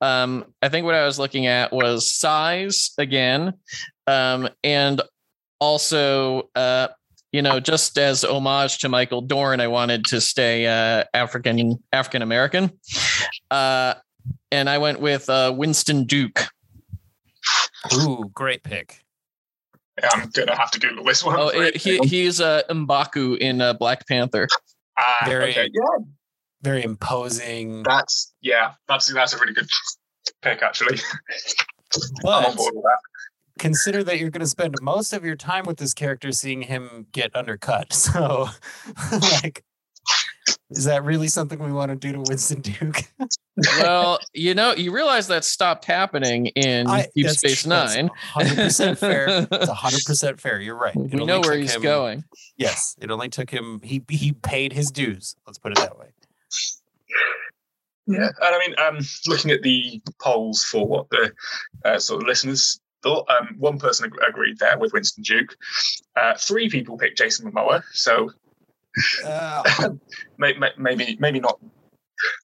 [0.00, 3.54] um, I think what I was looking at was size again,
[4.06, 5.00] um, and
[5.60, 6.88] also uh,
[7.32, 12.20] you know, just as homage to Michael Dorn, I wanted to stay uh, African African
[12.22, 12.78] American,
[13.50, 13.94] uh,
[14.50, 16.46] and I went with uh, Winston Duke.
[17.94, 19.02] ooh great pick
[20.00, 21.36] Yeah, I'm gonna have to Google this one.
[21.38, 24.46] Oh, it, he he's uh, Mbaku in uh, Black Panther.
[24.98, 25.70] Ah, very- okay.
[25.72, 26.04] Yeah,
[26.60, 29.68] very imposing that's yeah, that's that's a really good
[30.42, 30.98] pick actually.
[32.24, 32.98] I'm on board with that.
[33.62, 37.06] Consider that you're going to spend most of your time with this character seeing him
[37.12, 38.48] get undercut so
[39.32, 39.64] like
[40.70, 43.04] is that really something we want to do to winston duke
[43.78, 48.08] Well, you know, you realize that stopped happening in I- Deep Space tr- that's Nine.
[48.34, 52.24] 100% fair it's 100% fair you're right It we know where he's him- going.
[52.56, 56.08] yes it only took him he he paid his dues let's put it that way
[58.08, 58.98] Yeah, and I mean, um,
[59.28, 61.32] looking at the polls for what the
[61.84, 65.56] uh, sort of listeners thought, um, one person ag- agreed there with Winston Duke.
[66.16, 68.30] Uh, three people picked Jason Momoa, so
[69.24, 69.62] uh,
[70.38, 71.58] may, may, maybe maybe not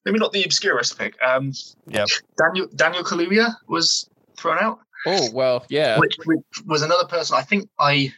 [0.04, 1.14] maybe not the obscurest pick.
[1.22, 1.52] Um,
[1.86, 2.08] Yep.
[2.38, 5.98] Daniel Daniel Kaluuya was thrown out, Oh well, yeah.
[5.98, 8.12] which, which was another person I think I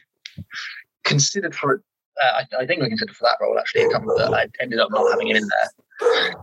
[1.03, 1.81] considered for.
[2.21, 4.79] Uh, I, I think I considered for that role actually a couple that I ended
[4.79, 6.33] up not having it in there.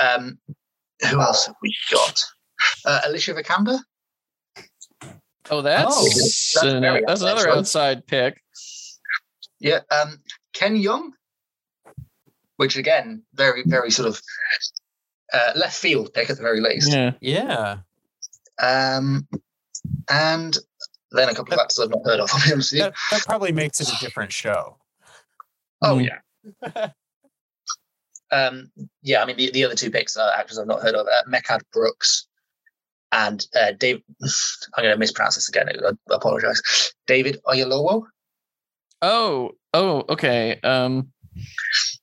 [0.00, 0.38] Um,
[1.10, 2.20] who else have we got?
[2.84, 3.78] Uh, Alicia Vikander.
[5.50, 7.58] Oh, that's Oh, that's an- that's another outside.
[7.58, 8.42] outside pick.
[9.60, 10.20] Yeah, um,
[10.52, 11.10] Ken Jeong,
[12.56, 14.20] which again, very, very sort of
[15.32, 16.90] uh, left field pick at the very least.
[16.92, 17.12] Yeah.
[17.20, 17.78] Yeah.
[18.62, 19.26] Um,
[20.10, 20.56] and
[21.10, 22.30] then a couple of actors I've not heard of.
[22.34, 22.84] I'll be honest with you.
[22.84, 24.76] That, that probably makes it a different show.
[25.82, 26.08] Oh Mm.
[26.72, 26.88] yeah.
[28.30, 28.70] um,
[29.02, 31.28] yeah, I mean the, the other two picks are actors I've not heard of: uh,
[31.28, 32.27] Mehcad Brooks
[33.12, 34.02] and uh, Dave.
[34.76, 35.68] I'm going to mispronounce this again.
[35.68, 36.60] I, apologize.
[37.06, 38.04] David Oyelowo.
[39.02, 40.58] Oh, oh, okay.
[40.62, 41.08] Um,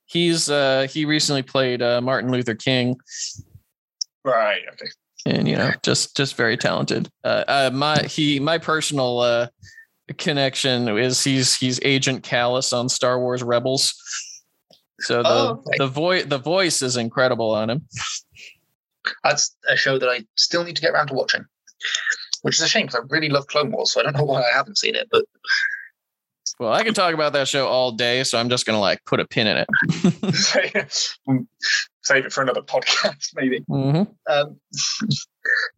[0.06, 2.96] he's uh he recently played uh, Martin Luther King,
[4.24, 4.62] Right.
[4.72, 4.86] Okay.
[5.26, 7.10] and you know, just just very talented.
[7.22, 9.48] Uh, uh my he my personal uh
[10.18, 13.94] connection is he's he's Agent Kallus on Star Wars Rebels.
[15.00, 15.76] So the Oh, okay.
[15.78, 17.86] the voice the voice is incredible on him.
[19.24, 21.44] That's a show that I still need to get around to watching,
[22.42, 23.92] which is a shame because I really love Clone Wars.
[23.92, 25.24] So I don't know why I haven't seen it, but
[26.58, 29.20] Well, I can talk about that show all day, so I'm just gonna like put
[29.20, 29.68] a pin in it.
[32.02, 33.60] Save it for another podcast, maybe.
[33.68, 34.06] Mhm.
[34.28, 34.60] Um,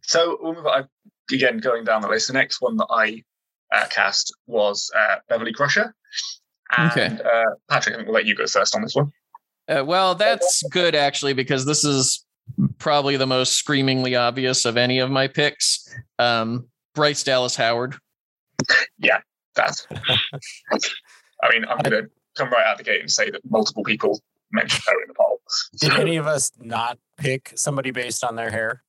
[0.03, 0.89] so we'll move on.
[1.33, 3.23] Again, going down the list, the next one that I
[3.75, 5.95] uh, cast was uh, Beverly Crusher.
[6.77, 7.07] And Okay.
[7.23, 9.11] uh, Patrick, I think we'll let you go first on this one.
[9.69, 12.25] Uh, well, that's good actually because this is
[12.79, 15.89] probably the most screamingly obvious of any of my picks.
[16.19, 17.97] Um, Bryce Dallas Howard.
[18.99, 19.21] Yeah,
[19.55, 19.87] that's.
[19.91, 24.21] I mean, I'm going to come right out the gate and say that multiple people
[24.53, 25.41] mentioned her in the poll.
[25.81, 28.83] Did So- any of us not pick somebody based on their hair?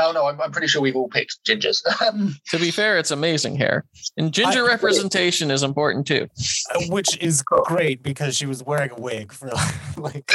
[0.00, 1.80] Oh no, I'm, I'm pretty sure we've all picked gingers.
[2.06, 3.84] Um, To be fair, it's amazing hair,
[4.16, 6.28] and ginger I- representation is important too.
[6.74, 9.50] Uh, Which is great because she was wearing a wig for
[9.96, 10.32] like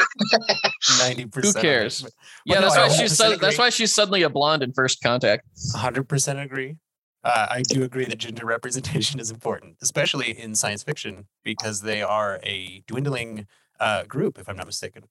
[1.00, 1.62] ninety Who percent.
[1.64, 2.06] cares?
[2.46, 5.02] Yeah, no, that's I why she's su- that's why she's suddenly a blonde in First
[5.02, 5.44] Contact.
[5.74, 6.76] Hundred percent agree.
[7.24, 12.04] Uh, I do agree that gender representation is important, especially in science fiction, because they
[12.04, 13.48] are a dwindling
[13.80, 15.04] uh, group, if I'm not mistaken.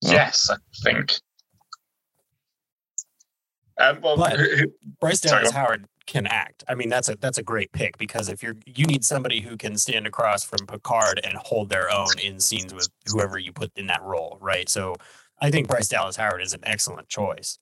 [0.00, 1.14] Yes, I think.
[3.80, 6.64] Um, well, But- who- who- Bryce Dallas go Howard can act.
[6.68, 9.56] I mean, that's a that's a great pick because if you're you need somebody who
[9.56, 13.70] can stand across from Picard and hold their own in scenes with whoever you put
[13.76, 14.68] in that role, right?
[14.68, 14.96] So
[15.40, 17.58] I think Bryce Dallas Howard is an excellent choice.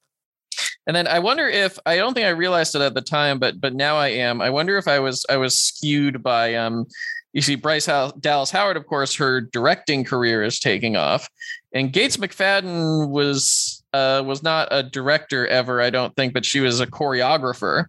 [0.87, 3.61] And then I wonder if I don't think I realized it at the time, but
[3.61, 4.41] but now I am.
[4.41, 6.87] I wonder if I was I was skewed by um.
[7.35, 11.29] You see, Bryce Hal- Dallas Howard, of course, her directing career is taking off,
[11.75, 16.61] and Gates McFadden was uh, was not a director ever, I don't think, but she
[16.61, 17.87] was a choreographer.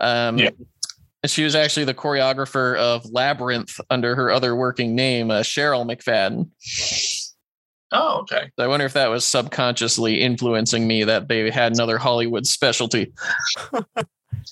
[0.00, 0.50] Um, Yeah.
[1.26, 6.48] she was actually the choreographer of Labyrinth under her other working name, uh, Cheryl McFadden.
[7.92, 8.50] oh, okay.
[8.58, 13.12] So I wonder if that was subconsciously influencing me that they had another Hollywood specialty.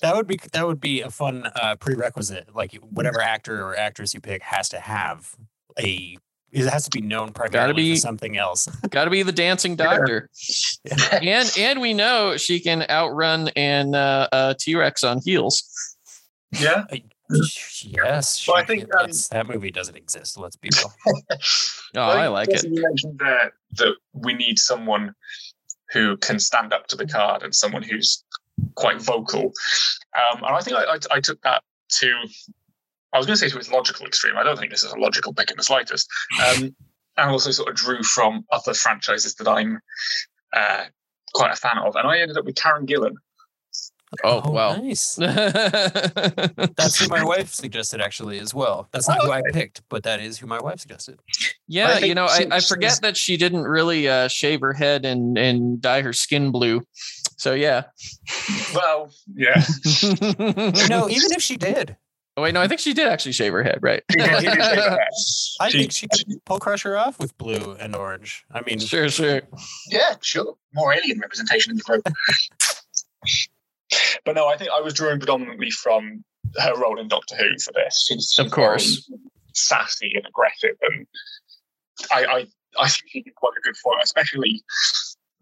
[0.01, 2.55] That would be that would be a fun uh, prerequisite.
[2.55, 5.35] Like whatever actor or actress you pick has to have
[5.79, 6.17] a
[6.51, 8.65] it has to be known primarily be- for something else.
[8.89, 10.29] Got to be the dancing doctor,
[11.21, 15.63] and and we know she can outrun an uh, uh, T Rex on heels.
[16.51, 16.85] Yeah.
[17.83, 20.37] yes, Well, I she- think, um, that movie doesn't exist.
[20.37, 20.93] Let's be real.
[21.95, 22.63] Oh, Well, I like it.
[22.63, 25.15] You mentioned there that we need someone
[25.91, 28.23] who can stand up to Picard and someone who's
[28.75, 29.51] quite vocal.
[30.15, 31.63] Um, and I think I, I, I took that
[31.99, 32.13] to,
[33.13, 34.37] I was going to say to its logical extreme.
[34.37, 36.07] I don't think this is a logical pick in the slightest.
[36.47, 36.75] Um,
[37.17, 39.79] and also sort of drew from other franchises that I'm
[40.55, 40.85] uh,
[41.33, 41.95] quite a fan of.
[41.95, 43.15] And I ended up with Karen Gillan.
[44.23, 44.75] Oh, wow.
[44.75, 45.15] nice.
[45.15, 48.89] That's who my wife suggested actually as well.
[48.91, 51.19] That's not who I picked, but that is who my wife suggested.
[51.67, 54.73] yeah, you know, I, she- I forget she's- that she didn't really uh, shave her
[54.73, 56.81] head and and dye her skin blue.
[57.37, 57.83] So yeah.
[58.73, 59.63] Well, yeah.
[60.89, 61.95] No, even if she did,
[62.39, 64.01] Oh wait, no, I think she did actually shave her head, right?
[64.09, 64.99] He did- he shave her head.
[65.59, 68.45] I She- think she could pull Crusher off with blue and orange.
[68.49, 69.41] I mean, sure, sure.
[69.89, 70.55] yeah, sure.
[70.73, 72.03] More alien representation in the group.
[74.23, 76.23] But no, I think I was drawing predominantly from
[76.59, 78.05] her role in Doctor Who for this.
[78.07, 79.09] She's, she's Of course.
[79.53, 81.07] sassy and aggressive, and
[82.13, 82.37] I, I,
[82.79, 84.63] I think she did quite a good foil, especially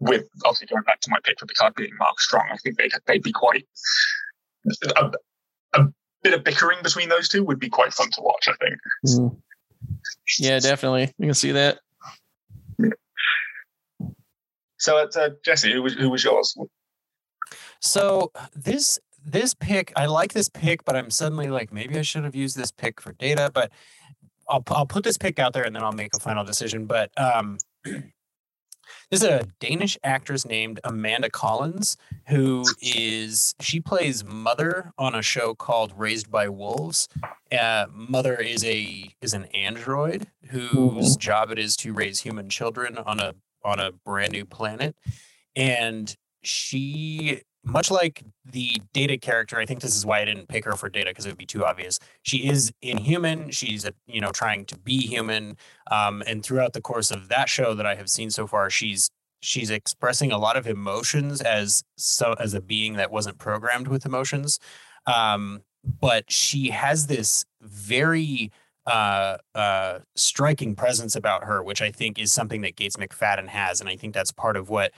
[0.00, 2.48] with obviously going back to my pick for Picard being Mark Strong.
[2.50, 3.66] I think they'd they'd be quite
[4.96, 5.10] a,
[5.74, 5.80] a
[6.28, 8.48] bit of bickering between those two would be quite fun to watch.
[8.48, 8.78] I think.
[9.06, 9.36] Mm.
[10.38, 11.12] Yeah, definitely.
[11.18, 11.78] You can see that.
[14.76, 16.56] So, uh, Jesse, who was who was yours?
[17.80, 22.24] So this this pick, I like this pick, but I'm suddenly like, maybe I should
[22.24, 23.50] have used this pick for data.
[23.52, 23.72] But
[24.48, 26.84] I'll I'll put this pick out there and then I'll make a final decision.
[26.84, 27.56] But um,
[29.10, 31.96] there's a Danish actress named Amanda Collins
[32.28, 37.08] who is she plays Mother on a show called Raised by Wolves.
[37.50, 42.98] Uh, Mother is a is an android whose job it is to raise human children
[42.98, 43.34] on a
[43.64, 44.96] on a brand new planet,
[45.56, 50.64] and she much like the data character i think this is why i didn't pick
[50.64, 51.98] her for data because it would be too obvious.
[52.22, 53.50] She is inhuman.
[53.50, 55.56] She's a, you know trying to be human.
[55.90, 59.10] Um, and throughout the course of that show that i have seen so far she's
[59.40, 64.04] she's expressing a lot of emotions as so as a being that wasn't programmed with
[64.04, 64.58] emotions.
[65.06, 68.50] Um, but she has this very
[68.86, 73.80] uh, uh, striking presence about her, which I think is something that Gates McFadden has,
[73.80, 74.92] and I think that's part of what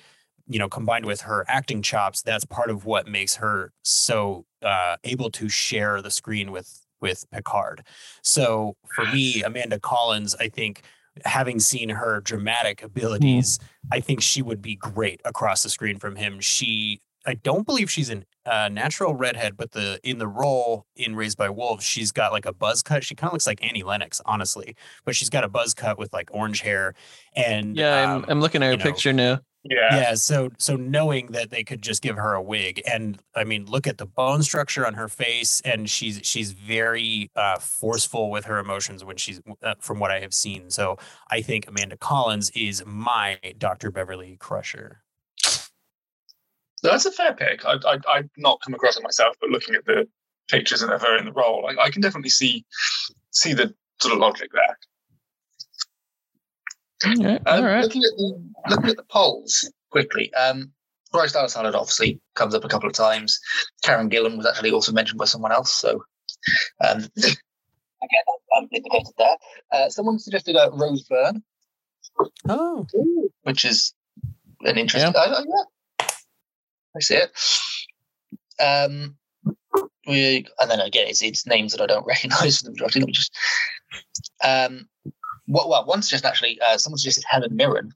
[0.50, 4.96] you know, combined with her acting chops, that's part of what makes her so uh,
[5.04, 7.84] able to share the screen with with Picard.
[8.22, 10.82] So for me, Amanda Collins, I think
[11.24, 13.64] having seen her dramatic abilities, mm.
[13.92, 16.40] I think she would be great across the screen from him.
[16.40, 21.14] She, I don't believe she's a uh, natural redhead, but the in the role in
[21.14, 23.04] Raised by Wolves, she's got like a buzz cut.
[23.04, 24.74] She kind of looks like Annie Lennox, honestly,
[25.04, 26.94] but she's got a buzz cut with like orange hair.
[27.36, 29.40] And yeah, um, I'm, I'm looking at her picture now.
[29.62, 29.94] Yeah.
[29.94, 30.14] Yeah.
[30.14, 33.86] So so knowing that they could just give her a wig, and I mean, look
[33.86, 38.58] at the bone structure on her face, and she's she's very uh, forceful with her
[38.58, 40.70] emotions when she's uh, from what I have seen.
[40.70, 40.96] So
[41.30, 43.90] I think Amanda Collins is my Dr.
[43.90, 45.02] Beverly Crusher.
[46.82, 47.64] That's a fair pick.
[47.66, 50.08] I, I I've not come across it myself, but looking at the
[50.48, 52.64] pictures of her in the role, I, I can definitely see
[53.30, 54.78] see the sort of logic there.
[57.06, 60.72] Okay, um, Looking at the looking at the polls quickly, um,
[61.12, 63.38] Bryce Dallas Howard obviously comes up a couple of times.
[63.82, 66.02] Karen Gillan was actually also mentioned by someone else, so
[66.86, 68.24] um, again,
[68.56, 69.36] I'm indicated there.
[69.72, 71.42] Uh, someone suggested uh, Rose Byrne.
[72.48, 72.86] Oh,
[73.42, 73.94] which is
[74.62, 75.12] an interesting.
[75.14, 75.20] Yeah.
[75.20, 76.06] Uh, yeah.
[76.96, 77.30] I see it.
[78.62, 79.16] Um,
[80.06, 83.00] we and then again, it's, it's names that I don't recognise for the majority.
[83.00, 83.34] Let me just.
[84.44, 84.88] Um,
[85.50, 87.92] well, well one suggestion actually, uh, someone suggested Helen Mirren,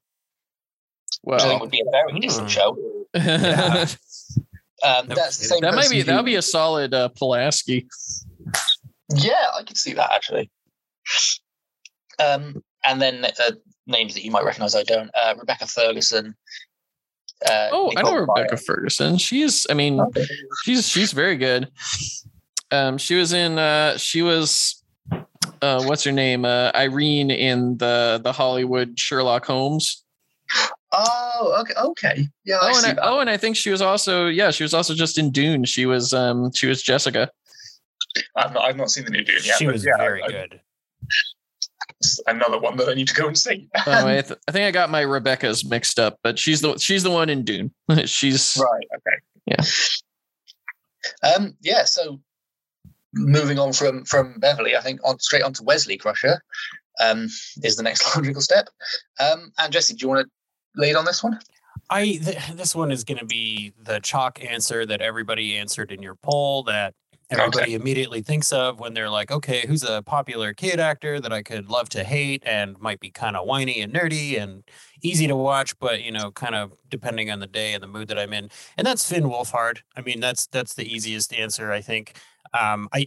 [1.23, 2.49] well, which I think would be a very decent hmm.
[2.49, 2.79] show.
[3.17, 3.87] Yeah.
[4.83, 5.61] um, that's the same.
[5.61, 7.87] That might be that would be a solid uh, Pulaski.
[9.15, 10.51] Yeah, I could see that actually.
[12.19, 13.53] Um, and then uh,
[13.87, 15.11] names that you might recognize, I don't.
[15.15, 16.35] Uh, Rebecca Ferguson.
[17.49, 19.17] Uh, oh, Nicole I know Rebecca Ferguson.
[19.19, 20.01] She's, I mean,
[20.65, 21.71] she's she's very good.
[22.73, 23.59] Um, she was in.
[23.59, 24.84] Uh, she was
[25.65, 26.45] uh, what's her name?
[26.45, 30.05] Uh, Irene in the the Hollywood Sherlock Holmes.
[30.93, 32.59] Oh, okay, okay, yeah.
[32.61, 34.95] Oh, I and I, oh, and I think she was also yeah, she was also
[34.95, 35.65] just in Dune.
[35.65, 37.31] She was um she was Jessica.
[38.37, 39.57] I've not I've not seen the new Dune yet.
[39.57, 40.61] She was yeah, very I, good.
[42.27, 43.69] Another one that I need to go and see.
[43.87, 47.03] oh, I, th- I think I got my Rebecca's mixed up, but she's the she's
[47.03, 47.73] the one in Dune.
[48.05, 48.87] she's right.
[48.95, 49.65] Okay.
[51.23, 51.35] Yeah.
[51.35, 51.57] Um.
[51.63, 51.85] Yeah.
[51.85, 52.21] So
[53.15, 56.43] moving on from from Beverly, I think on straight on to Wesley Crusher
[57.01, 57.29] um,
[57.63, 58.69] is the next logical step.
[59.21, 61.39] Um, and Jesse, do you want to lead on this one?
[61.91, 66.03] I th- this one is going to be the chalk answer that everybody answered in
[66.03, 66.95] your poll that
[67.31, 67.75] everybody okay.
[67.75, 71.69] immediately thinks of when they're like, okay, who's a popular kid actor that I could
[71.69, 74.63] love to hate and might be kind of whiny and nerdy and
[75.05, 78.09] easy to watch, but you know, kind of depending on the day and the mood
[78.09, 78.51] that I'm in.
[78.77, 79.79] And that's Finn Wolfhard.
[79.97, 82.15] I mean, that's that's the easiest answer, I think.
[82.53, 83.07] Um, I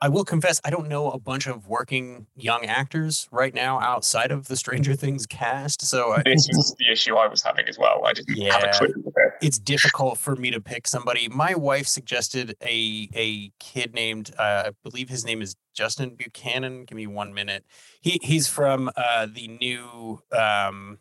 [0.00, 4.30] I will confess I don't know a bunch of working young actors right now outside
[4.30, 5.82] of the Stranger Things cast.
[5.82, 8.02] So this is the issue I was having as well.
[8.06, 9.04] I didn't yeah, have a clue.
[9.42, 11.28] It's difficult for me to pick somebody.
[11.28, 16.84] My wife suggested a a kid named uh, I believe his name is Justin Buchanan.
[16.84, 17.64] Give me one minute.
[18.00, 20.98] He he's from uh, the new um,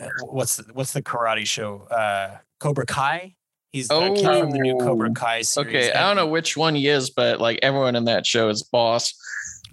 [0.00, 1.82] uh, what's the, what's the karate show?
[1.90, 3.36] Uh, Cobra Kai.
[3.70, 5.88] He's oh, kid from the new Cobra oh, Kai series.
[5.88, 8.62] Okay, I don't know which one he is, but like everyone in that show is
[8.62, 9.14] boss.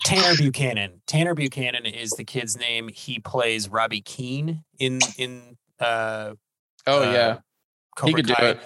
[0.05, 1.01] Tanner Buchanan.
[1.05, 2.87] Tanner Buchanan is the kid's name.
[2.87, 5.57] He plays Robby Keene in in.
[5.79, 6.33] Uh,
[6.87, 7.37] oh uh, yeah,
[7.97, 8.41] Cobra he could Kai.
[8.41, 8.59] do it.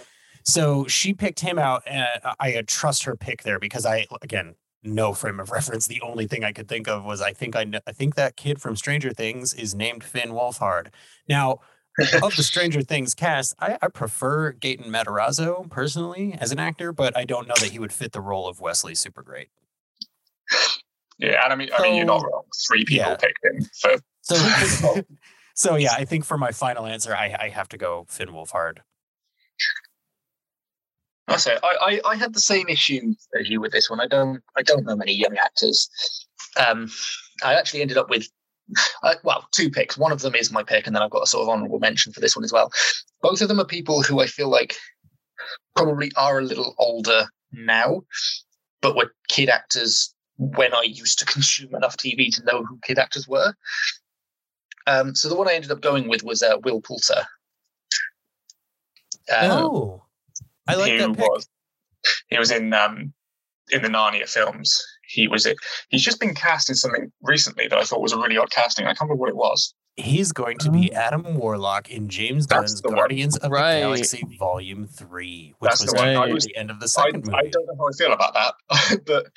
[0.46, 1.84] So she picked him out.
[1.90, 5.88] Uh, I trust her pick there because I again no frame of reference.
[5.88, 8.36] The only thing I could think of was I think I know, I think that
[8.36, 10.88] kid from Stranger Things is named Finn Wolfhard.
[11.28, 11.60] Now
[12.22, 17.16] of the Stranger Things cast, I, I, prefer Gaten Matarazzo personally as an actor, but
[17.16, 19.50] I don't know that he would fit the role of Wesley super great.
[21.20, 22.44] Yeah, and I mean, so, I mean, you're not wrong.
[22.68, 23.16] Three people yeah.
[23.16, 23.92] picked him for.
[24.22, 25.02] So,
[25.56, 28.80] so yeah, I think for my final answer, I, I have to go Finn Wolfhard.
[31.28, 34.02] I say I, I, I had the same issue as you with this one.
[34.02, 35.90] I don't I don't know many young actors.
[36.58, 36.90] Um,
[37.44, 38.28] I actually ended up with
[39.04, 39.98] uh, well, two picks.
[39.98, 42.14] One of them is my pick, and then I've got a sort of honorable mention
[42.14, 42.72] for this one as well.
[43.22, 44.76] Both of them are people who I feel like
[45.76, 48.02] probably are a little older now,
[48.82, 53.00] but were kid actors when I used to consume enough TV to know who kid
[53.00, 53.54] actors were.
[54.88, 57.26] Um, so the one I ended up going with was uh, Will Poulter.
[59.34, 60.03] Um, Oh,
[60.68, 61.20] I like he that pick.
[61.30, 61.48] was
[62.30, 63.14] he was in um
[63.72, 64.82] in the Narnia films.
[65.08, 65.58] He was it.
[65.90, 68.86] He's just been cast in something recently that I thought was a really odd casting.
[68.86, 69.74] I can't remember what it was.
[69.96, 72.96] He's going to be Adam Warlock in James That's Gunn's the one.
[72.98, 73.76] Guardians of Right.
[73.76, 76.14] the Galaxy Volume Three, which That's was the one.
[76.14, 77.38] done at was- the end of the I, second movie.
[77.38, 79.28] I don't know how I feel about that, but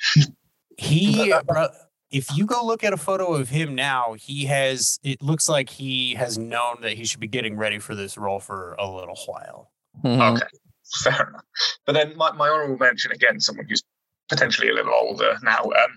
[0.77, 1.67] He, But- bro,
[2.09, 4.97] if you go look at a photo of him now, he has.
[5.03, 8.39] It looks like he has known that he should be getting ready for this role
[8.39, 9.71] for a little while.
[10.03, 10.37] Mhm.
[10.37, 10.47] okay,
[11.03, 11.43] fair enough.
[11.85, 13.83] But then my, my honourable mention again, someone who's
[14.29, 15.91] potentially a little older now, um,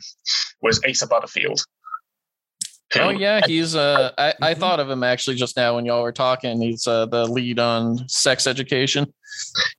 [0.63, 1.61] was Asa Butterfield.
[2.97, 4.59] Oh yeah, he's uh I, I Mhm.
[4.59, 6.61] thought of him actually just now when y'all were talking.
[6.61, 9.13] He's uh, the lead on sex education.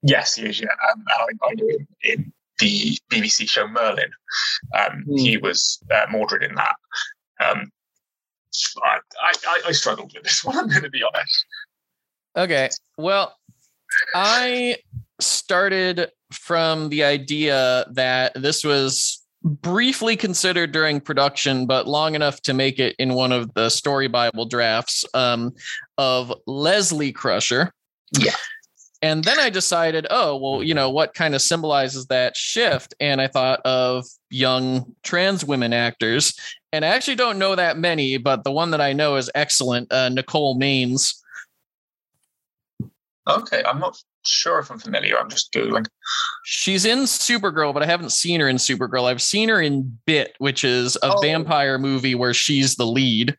[0.02, 0.62] Yes, he is.
[0.62, 4.12] Yeah, um, I, I knew him in the BBC show Merlin.
[4.80, 5.18] Um, Hmm.
[5.18, 6.76] He was uh, Mordred in that.
[7.44, 7.70] Um,
[8.84, 10.58] I, I, I- I struggled with this one.
[10.58, 11.46] I'm going to be honest.
[12.38, 12.70] Okay.
[12.98, 13.36] Well,
[14.16, 14.78] I
[15.20, 22.54] started from the idea that this was briefly considered during production, but long enough to
[22.54, 25.54] make it in one of the story Bible drafts um,
[25.98, 27.74] of Leslie Crusher.
[28.12, 28.36] Yeah.
[29.02, 32.94] And then I decided, oh, well, you know, what kind of symbolizes that shift?
[33.00, 36.40] And I thought of young trans women actors.
[36.72, 39.92] And I actually don't know that many, but the one that I know is excellent,
[39.92, 41.16] uh, Nicole Maines.
[43.30, 43.96] Okay, I'm not
[44.26, 45.18] sure if I'm familiar.
[45.18, 45.86] I'm just googling.
[46.44, 49.06] She's in Supergirl, but I haven't seen her in Supergirl.
[49.10, 51.22] I've seen her in Bit, which is a Oh.
[51.22, 53.36] vampire movie where she's the lead.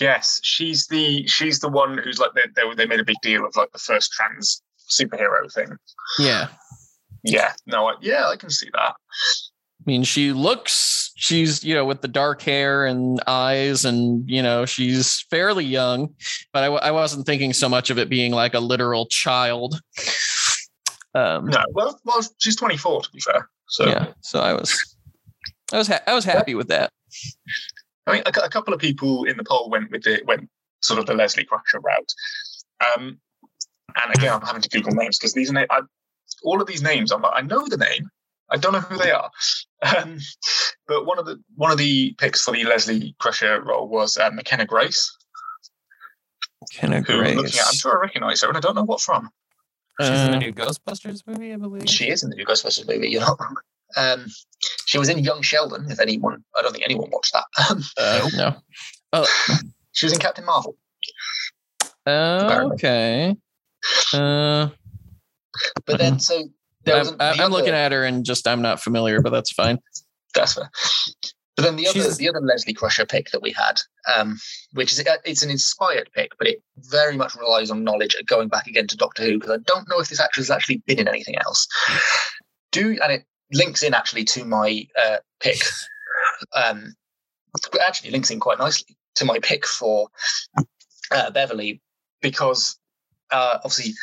[0.00, 3.44] Yes, she's the she's the one who's like they they, they made a big deal
[3.44, 5.76] of like the first trans superhero thing.
[6.18, 6.48] Yeah.
[7.24, 8.94] Yeah, no, I, yeah, I can see that.
[9.88, 14.42] I mean, she looks, she's, you know, with the dark hair and eyes, and, you
[14.42, 16.14] know, she's fairly young,
[16.52, 19.80] but I, I wasn't thinking so much of it being like a literal child.
[21.14, 23.48] Um, No, well, well, she's 24 to be fair.
[23.68, 24.08] So yeah.
[24.20, 24.94] So I was,
[25.72, 26.92] I was, ha- I was happy with that.
[28.06, 30.50] I mean, a, a couple of people in the poll went with the went
[30.82, 32.12] sort of the Leslie Crusher route.
[32.94, 33.18] Um,
[33.96, 35.80] and again, I'm having to Google names because these are I,
[36.44, 37.10] all of these names.
[37.10, 38.10] I'm like, I know the name,
[38.50, 39.30] I don't know who they are.
[39.82, 40.18] Um,
[40.86, 44.30] but one of the one of the picks for the Leslie Crusher role was uh,
[44.30, 45.16] McKenna Grace,
[46.72, 49.00] Kenna who I'm looking at, I'm sure I recognise her, and I don't know what
[49.00, 49.30] from.
[50.00, 51.88] She's in the Uh, new Ghostbusters movie, I believe.
[51.88, 53.08] She is in the new Ghostbusters movie.
[53.08, 53.56] You're not wrong.
[53.96, 54.26] Um,
[54.86, 55.90] she was in Young Sheldon.
[55.90, 57.44] If anyone, I don't think anyone watched that.
[57.70, 58.56] Um, uh, no.
[59.12, 59.26] Oh,
[59.92, 60.76] she was in Captain Marvel.
[62.06, 63.34] uh, okay.
[64.12, 64.68] Uh,
[65.86, 66.50] But then, so there was
[66.86, 69.78] I'm, I'm other- looking at her and just I'm not familiar, but that's fine.
[70.34, 70.70] That's fair.
[71.56, 73.80] But then the other She's- the other Leslie Crusher pick that we had,
[74.14, 74.38] um,
[74.74, 78.14] which is it's an inspired pick, but it very much relies on knowledge.
[78.26, 80.82] Going back again to Doctor Who, because I don't know if this actress has actually
[80.86, 81.66] been in anything else.
[82.70, 85.58] Do and it links in actually to my uh, pick.
[86.54, 86.94] Um,
[87.84, 90.08] actually links in quite nicely to my pick for
[91.10, 91.80] uh, Beverly
[92.22, 92.78] because
[93.32, 93.94] uh, obviously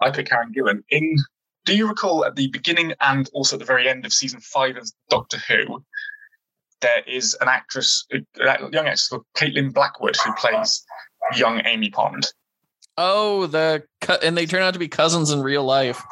[0.00, 0.82] I picked Karen Gillan.
[0.90, 1.16] In
[1.64, 4.76] do you recall at the beginning and also at the very end of season five
[4.76, 5.84] of Doctor Who,
[6.80, 10.84] there is an actress, a a young actress called Caitlin Blackwood who plays
[11.36, 12.26] young Amy Pond.
[12.98, 13.84] Oh, the
[14.22, 16.02] and they turn out to be cousins in real life.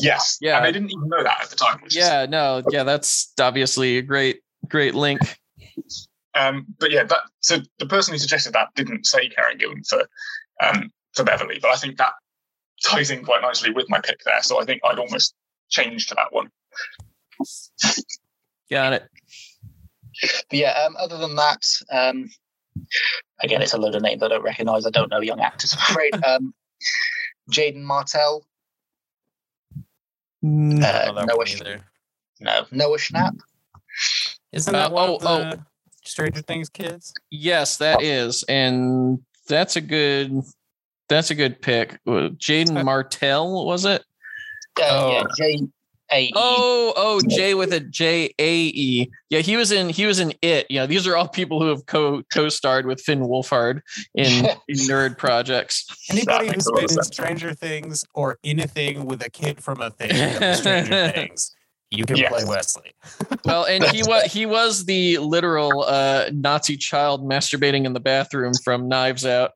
[0.00, 0.56] Yes, Yeah.
[0.56, 1.80] and I didn't even know that at the time.
[1.82, 5.20] Which is- Yeah, no, yeah, that's obviously a great, great link.
[6.34, 10.06] um, but yeah, that so the person who suggested that didn't say Karen Gillan for
[10.62, 12.12] um, for Beverly, but I think that
[12.84, 14.42] ties in quite nicely with my pick there.
[14.42, 15.34] So I think I'd almost
[15.70, 16.50] change to that one.
[18.70, 19.08] Got it.
[20.48, 22.30] But yeah, um, other than that, um,
[23.42, 24.86] again, it's a load of names I don't recognize.
[24.86, 26.14] I don't know young actors, I'm afraid.
[26.24, 26.54] um,
[27.50, 28.46] Jaeden Martell,
[30.42, 31.84] I don't uh, Noah, one Sch- either.
[32.40, 33.36] no, Noah Schnapp.
[34.52, 35.64] Isn't Uh, that one oh, of the
[36.04, 37.12] Stranger Things kids?
[37.30, 39.18] Yes, that is, and
[39.48, 40.42] that's a good.
[41.08, 41.94] That's a good pick.
[42.06, 44.02] Uh, Jaeden Martell was it?
[44.80, 45.10] Uh, Oh.
[45.12, 45.60] Yeah, J
[46.12, 46.32] A E.
[46.34, 49.10] Oh, oh, J with a J A E.
[49.30, 49.88] Yeah, he was in.
[49.88, 50.66] He was in it.
[50.70, 53.80] You know, these are all people who have co co-starred with Finn Wolfhard
[54.14, 55.86] in, in nerd projects.
[56.10, 57.04] Anybody makes who's a lot been in.
[57.04, 60.10] Stranger Things or anything with a kid from a thing
[60.42, 61.54] of Stranger Things,
[61.90, 62.32] you can Yes.
[62.32, 62.92] play Wesley.
[63.44, 68.52] Well, and he was he was the literal uh, Nazi child masturbating in the bathroom
[68.64, 69.50] from Knives Out.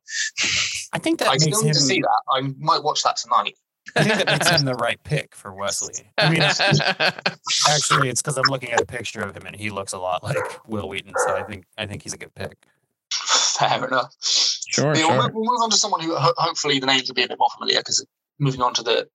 [0.93, 1.67] I think that I makes still him.
[1.67, 2.21] need to see that.
[2.31, 3.55] I might watch that tonight.
[3.97, 6.11] I think that makes him the right pick for Wesley.
[6.19, 6.43] I mean,
[7.69, 10.23] actually, it's because I'm looking at a picture of him and he looks a lot
[10.23, 10.37] like
[10.69, 11.13] Wil Wheaton.
[11.27, 12.57] So I think I think he's a good pick.
[13.13, 14.15] Fair enough.
[14.21, 17.15] Sure, Yeah, we'll, move, we'll move on to someone who ho- hopefully the names will
[17.15, 18.05] be a bit more familiar because
[18.39, 19.09] moving on to the,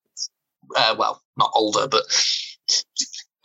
[0.75, 2.01] uh, well, not older, but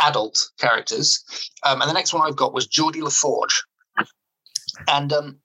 [0.01, 1.22] adult characters.
[1.64, 3.61] Um, and the next one I've got was Geordi LaForge.
[4.89, 5.39] And um,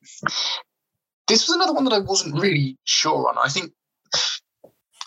[1.34, 3.36] this was another one that I wasn't really sure on.
[3.44, 3.72] I think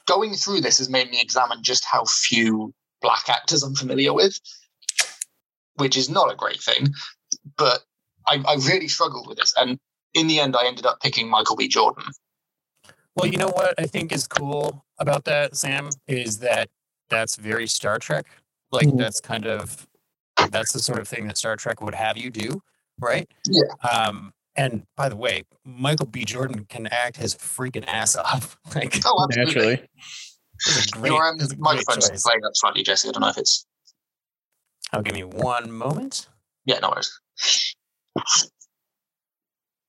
[0.06, 4.40] going through this has made me examine just how few black actors I'm familiar with,
[5.76, 6.88] which is not a great thing.
[7.56, 7.84] But
[8.26, 9.54] I, I really struggled with this.
[9.56, 9.78] And
[10.14, 11.68] in the end, I ended up picking Michael B.
[11.68, 12.02] Jordan.
[13.14, 16.68] Well, you know what I think is cool about that, Sam, is that
[17.08, 18.26] that's very Star Trek.
[18.72, 18.98] Like Mhm.
[18.98, 19.86] that's kind of
[20.50, 22.60] that's the sort of thing that Star Trek would have you do,
[22.98, 23.30] right?
[23.46, 23.88] Yeah.
[23.88, 26.24] Um, and by the way, Michael B.
[26.24, 28.56] Jordan can act his freaking ass off.
[28.74, 29.54] Like Oh, absolutely.
[29.54, 29.88] Naturally.
[30.66, 32.22] it's a great, Your um, it's a great microphone's choice.
[32.22, 33.08] playing up slightly, Jesse.
[33.08, 33.66] I don't know if it's.
[34.92, 36.28] Oh, give me one moment.
[36.64, 37.20] Yeah, no worries.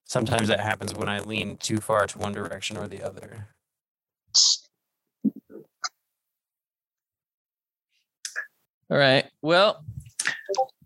[0.06, 3.48] Sometimes that happens when I lean too far to one direction or the other.
[8.90, 9.26] All right.
[9.42, 9.84] Well,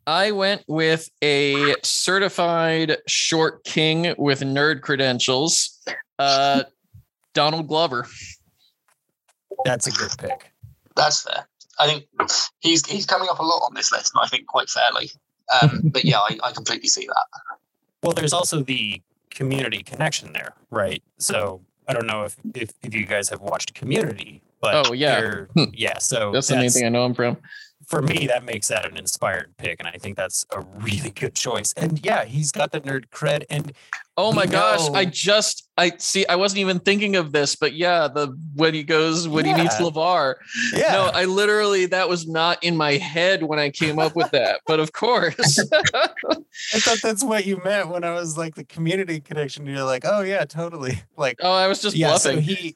[0.08, 5.80] I went with a certified short king with nerd credentials,
[6.20, 6.64] uh,
[7.34, 8.08] Donald Glover.
[9.66, 10.52] That's a good pick.
[10.96, 11.48] That's fair.
[11.80, 12.06] I think
[12.60, 15.12] he's he's coming up a lot on this list, and I think quite fairly.
[15.62, 17.26] Um, but yeah, I, I completely see that.
[18.04, 21.02] Well, there's also the community connection there, right?
[21.18, 25.46] So I don't know if if, if you guys have watched Community, but Oh, yeah.
[25.56, 25.66] Hmm.
[25.74, 25.98] yeah.
[26.00, 27.38] So That's the main thing I know him from.
[27.88, 31.36] For me, that makes that an inspired pick, and I think that's a really good
[31.36, 31.74] choice.
[31.74, 33.74] And yeah, he's got the nerd cred, and
[34.22, 34.88] Oh my We gosh!
[34.92, 36.28] I just I see.
[36.28, 39.78] I wasn't even thinking of this, but yeah, the when he goes when he meets
[39.78, 40.36] LeVar.
[40.74, 44.30] yeah, No, I literally that was not in my head when I came up with
[44.30, 44.62] that.
[44.68, 49.20] But of course, I thought that's what you meant when I was like the community
[49.22, 49.66] connection.
[49.66, 51.02] You're like, oh yeah, totally.
[51.22, 52.18] Like, oh, I was just yeah.
[52.18, 52.42] So bluffing.
[52.56, 52.76] he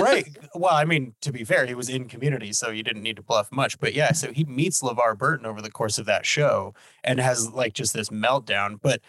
[0.00, 0.24] right.
[0.54, 3.22] Well, I mean, to be fair, he was in community, so you didn't need to
[3.22, 3.80] bluff much.
[3.80, 7.50] But yeah, so he meets LeVar Burton over the course of that show and has
[7.50, 8.78] like just this meltdown.
[8.80, 9.00] But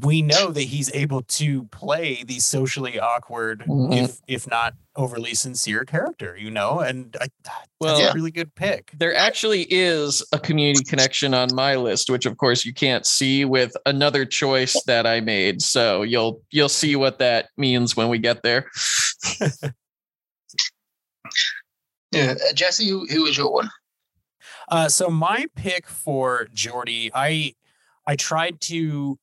[0.00, 4.04] we know that he's able to play the socially awkward, Mhm.
[4.04, 8.54] if if not overly sincere character, you know, and I, that's Well, a really good
[8.54, 8.92] pick.
[8.96, 13.44] There actually is a community connection on my list, which of course you can't see
[13.44, 15.62] with another choice that I made.
[15.62, 18.70] So you'll you'll see what that means when we get there.
[22.12, 23.70] Yeah, uh, Jesse, who, who was your one?
[24.68, 27.54] Uh, so my pick for Geordi, I
[28.06, 29.18] I tried to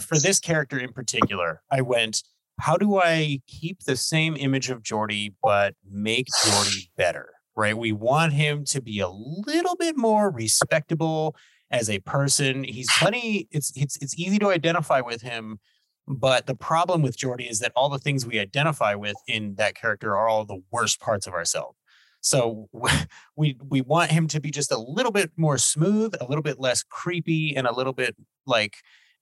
[0.00, 2.22] for this character in particular, I went,
[2.60, 7.30] how do I keep the same image of Geordi but make Geordi better?
[7.56, 7.76] Right?
[7.76, 11.34] We want him to be a little bit more respectable
[11.70, 12.64] as a person.
[12.64, 15.58] He's plenty it's it's it's easy to identify with him,
[16.06, 19.74] but the problem with Geordi is that all the things we identify with in that
[19.74, 21.76] character are all the worst parts of ourselves.
[22.20, 22.68] So
[23.36, 26.60] we we want him to be just a little bit more smooth, a little bit
[26.60, 28.76] less creepy, and a little bit like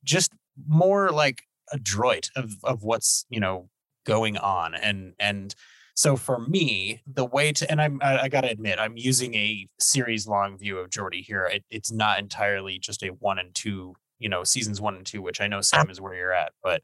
[0.04, 0.32] just
[0.66, 1.42] more like
[1.72, 3.68] adroit of of what's you know
[4.04, 4.74] going on.
[4.74, 5.54] And and
[5.94, 9.68] so for me, the way to and I'm I, I gotta admit I'm using a
[9.78, 11.44] series long view of Geordi here.
[11.44, 15.22] It, it's not entirely just a one and two, you know, seasons one and two,
[15.22, 16.82] which I know Sam is where you're at, but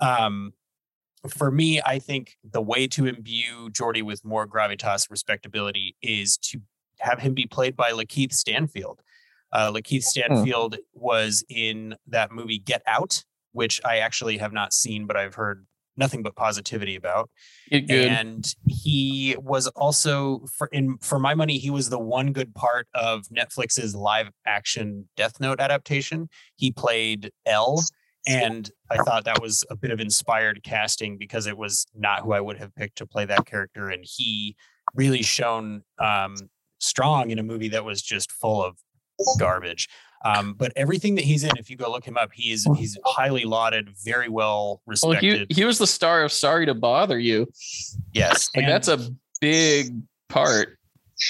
[0.00, 0.52] um
[1.28, 6.60] for me, I think the way to imbue Geordi with more gravitas respectability is to
[7.00, 9.00] have him be played by Lakeith Stanfield.
[9.52, 15.06] Uh, Lakeith Stanfield was in that movie Get Out, which I actually have not seen,
[15.06, 15.66] but I've heard
[15.96, 17.30] nothing but positivity about.
[18.10, 22.86] And he was also for in for my money, he was the one good part
[22.94, 26.28] of Netflix's live action Death Note adaptation.
[26.56, 27.82] He played L,
[28.26, 32.32] and I thought that was a bit of inspired casting because it was not who
[32.32, 34.54] I would have picked to play that character, and he
[34.94, 36.34] really shone um,
[36.78, 38.76] strong in a movie that was just full of
[39.38, 39.88] garbage.
[40.24, 42.98] Um, but everything that he's in, if you go look him up, he is he's
[43.04, 45.46] highly lauded, very well well, respected.
[45.50, 47.46] he he was the star of Sorry to Bother You.
[48.12, 49.08] yes, Like and- that's a
[49.40, 49.94] big
[50.28, 50.78] part.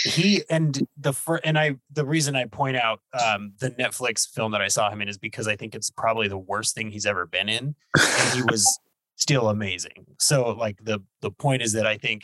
[0.04, 4.52] he and the fir- and I the reason I point out um, the Netflix film
[4.52, 7.06] that I saw him in is because I think it's probably the worst thing he's
[7.06, 8.80] ever been in, and he was
[9.16, 10.06] still amazing.
[10.18, 12.22] So like the the point is that I think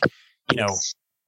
[0.51, 0.75] you know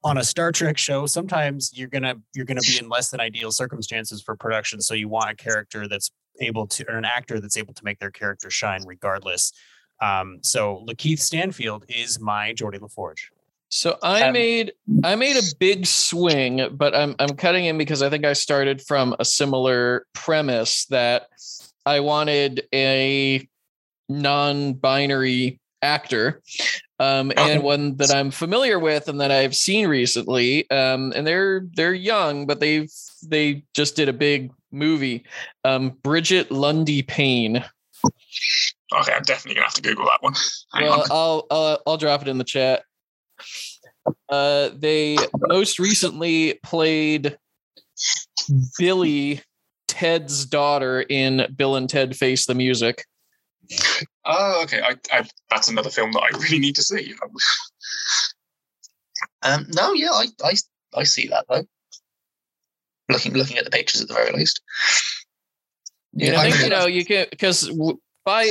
[0.06, 3.50] on a Star Trek show sometimes you're gonna you're gonna be in less than ideal
[3.50, 7.56] circumstances for production, so you want a character that's able to or an actor that's
[7.56, 9.52] able to make their character shine regardless.
[10.00, 13.30] Um, so Lakeith Stanfield is my Geordi LaForge.
[13.68, 18.00] So I Um, made I made a big swing, but I'm I'm cutting in because
[18.00, 21.26] I think I started from a similar premise that
[21.84, 23.48] I wanted a
[24.08, 26.42] non-binary actor,
[26.98, 30.68] um, and one that I'm familiar with and that I've seen recently.
[30.70, 32.90] Um, and they're they're young, but they've
[33.26, 35.24] they just did a big movie.
[35.64, 37.64] Um, Brigette Lundy Paine.
[38.94, 40.34] Okay, I'm definitely gonna have to Google that one.
[40.72, 41.06] Hang Well, on.
[41.10, 42.82] I'll uh, I'll drop it in the chat.
[44.28, 45.18] Uh, they
[45.48, 47.36] most recently played
[48.78, 49.42] Billy,
[49.88, 53.04] Ted's daughter in Bill and Ted Face the Music.
[54.24, 54.80] Oh, okay.
[54.80, 57.14] I, I, that's another film that I really need to see.
[59.42, 60.54] Um, no, yeah, I, I,
[60.94, 61.64] I see that though.
[63.08, 64.60] Looking, looking at the pictures at the very least.
[66.12, 67.70] Yeah, I think you know you can because
[68.24, 68.50] by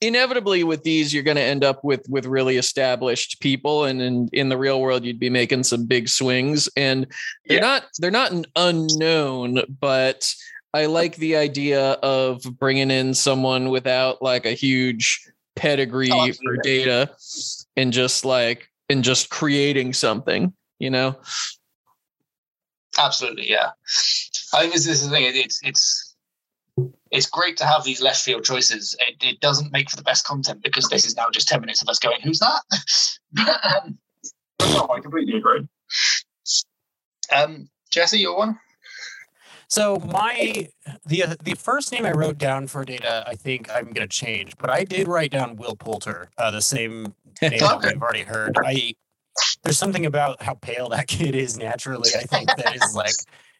[0.00, 4.28] inevitably with these you're going to end up with with really established people, and in
[4.32, 7.06] in the real world you'd be making some big swings, and
[7.46, 7.60] they're Yeah.
[7.60, 10.34] not they're not an unknown, but
[10.74, 16.56] I like the idea of bringing in someone without like a huge pedigree Oh, for
[16.62, 17.10] data,
[17.76, 21.16] and just like and just creating something, you know.
[22.98, 23.70] Absolutely, yeah.
[24.54, 25.24] I think this, this is the thing.
[25.34, 26.14] It's it's
[27.10, 28.96] it's great to have these left field choices.
[29.00, 31.82] It, it doesn't make for the best content because this is now just ten minutes
[31.82, 32.62] of us going, "Who's that?"
[33.84, 33.98] um,
[34.60, 35.66] no, I completely agree.
[37.34, 38.58] um, Jesse, your one.
[39.72, 40.68] So my
[41.06, 44.68] the the first name I wrote down for data, I think I'm gonna change, but
[44.68, 48.54] I did write down Will Poulter, uh, the same name that we've already heard.
[48.62, 48.92] I
[49.62, 52.10] there's something about how pale that kid is naturally.
[52.14, 53.14] I think that is like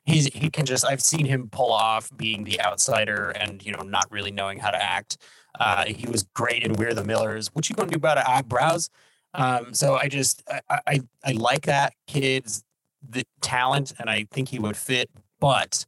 [0.04, 3.82] he's he can just I've seen him pull off being the outsider and you know
[3.82, 5.16] not really knowing how to act.
[5.58, 7.48] Uh, he was great in We're the Millers.
[7.54, 8.90] What you gonna do about eyebrows?
[9.32, 12.64] Um, so I just I, I I like that kid's
[13.00, 15.08] the talent and I think he would fit,
[15.40, 15.86] but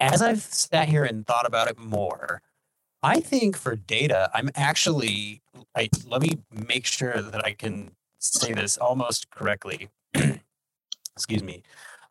[0.00, 2.42] as I've sat here and thought about it more,
[3.02, 5.42] I think for data, I'm actually
[5.76, 9.88] I let me make sure that I can say this almost correctly.
[11.16, 11.62] Excuse me.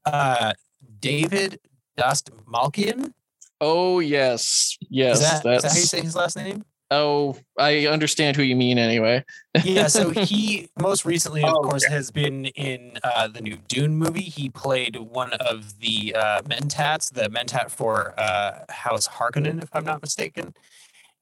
[0.06, 0.54] Uh
[1.00, 1.60] David
[1.98, 3.14] Dust Malkian.
[3.62, 6.64] Oh yes, yes, Is that, is that's that how you say his last name?
[6.92, 9.24] Oh I understand who you mean anyway.
[9.64, 13.96] yeah, so he most recently, of Oh, course, has been in uh, the new Dune
[13.96, 14.22] movie.
[14.22, 19.86] He played one of the uh, Mentats, the Mentat for uh, House Harkonnen, if I'm
[19.86, 20.54] not mistaken.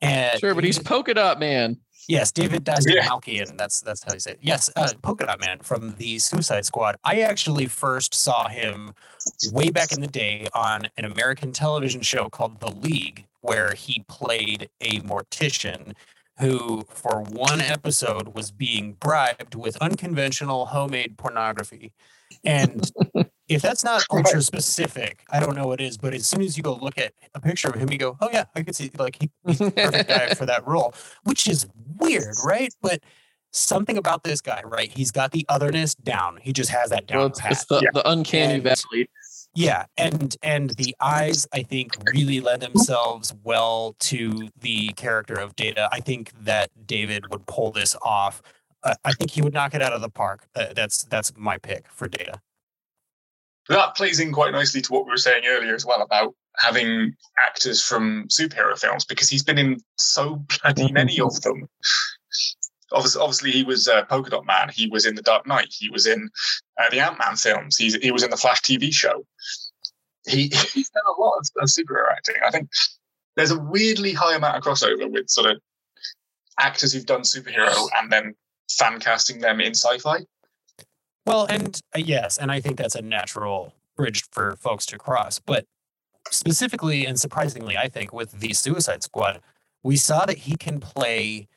[0.01, 1.77] And Sure, but he's polka dot man.
[2.07, 3.47] yes, David Dastmalkian.
[3.47, 3.55] Yeah.
[3.57, 4.39] That's that's how you say it.
[4.41, 6.97] Yes, uh, Polka Dot Man from the Suicide Squad.
[7.03, 8.93] I actually first saw him
[9.51, 14.03] way back in the day on an American television show called The League, where he
[14.09, 15.93] played a mortician
[16.39, 21.93] who, for one episode, was being bribed with unconventional homemade pornography.
[22.43, 22.91] And
[23.47, 25.97] if that's not ultra specific, I don't know what is.
[25.97, 28.29] But as soon as you go look at a picture of him, you go, "Oh
[28.31, 30.93] yeah, I could see like he, he's the perfect guy for that role,"
[31.23, 31.65] which is
[31.97, 32.71] weird, right?
[32.81, 32.99] But
[33.51, 34.91] something about this guy, right?
[34.95, 36.37] He's got the otherness down.
[36.41, 37.51] He just has that down Well, it's, pat.
[37.53, 37.89] it's the, Yeah.
[37.93, 39.09] the uncanny And- valley.
[39.57, 45.55] Yeah, and and the eyes I think really lend themselves well to the character of
[45.55, 45.89] Data.
[45.91, 48.43] I think that David would pull this off.
[48.83, 50.45] Uh, I think he would knock it out of the park.
[50.55, 52.39] Uh, that's that's my pick for Data.
[53.67, 57.15] That plays in quite nicely to what we were saying earlier as well about having
[57.43, 61.67] actors from superhero films because he's been in so bloody many of them.
[62.91, 64.69] Obviously, obviously he was uh, Polka Dot Man.
[64.73, 65.67] He was in The Dark Knight.
[65.69, 66.29] He was in
[66.79, 67.77] uh, the Ant Man films.
[67.77, 69.25] He's, he was in the Flash TV show.
[70.27, 72.35] He, he's done a lot of, of superhero acting.
[72.45, 72.69] I think
[73.35, 75.61] there's a weirdly high amount of crossover with sort of
[76.59, 78.35] actors who've done superhero and then
[78.71, 80.25] fan casting them in sci-fi.
[81.25, 85.39] Well, and uh, yes, and I think that's a natural bridge for folks to cross.
[85.39, 85.65] But
[86.31, 89.41] specifically and surprisingly, I think with the Suicide Squad,
[89.83, 91.47] we saw that he can play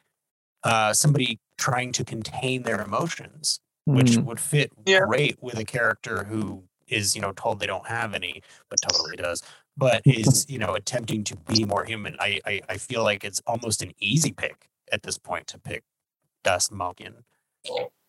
[0.63, 4.25] uh, somebody trying to contain their emotions, which Mhm.
[4.25, 5.01] would fit Yeah.
[5.01, 9.17] great with a character who is, you know, told they don't have any, but totally
[9.17, 9.43] does.
[9.77, 12.17] But is, you know, attempting to be more human.
[12.19, 15.85] I, I, I feel like it's almost an easy pick at this point to pick
[16.45, 17.25] Dastmalkian.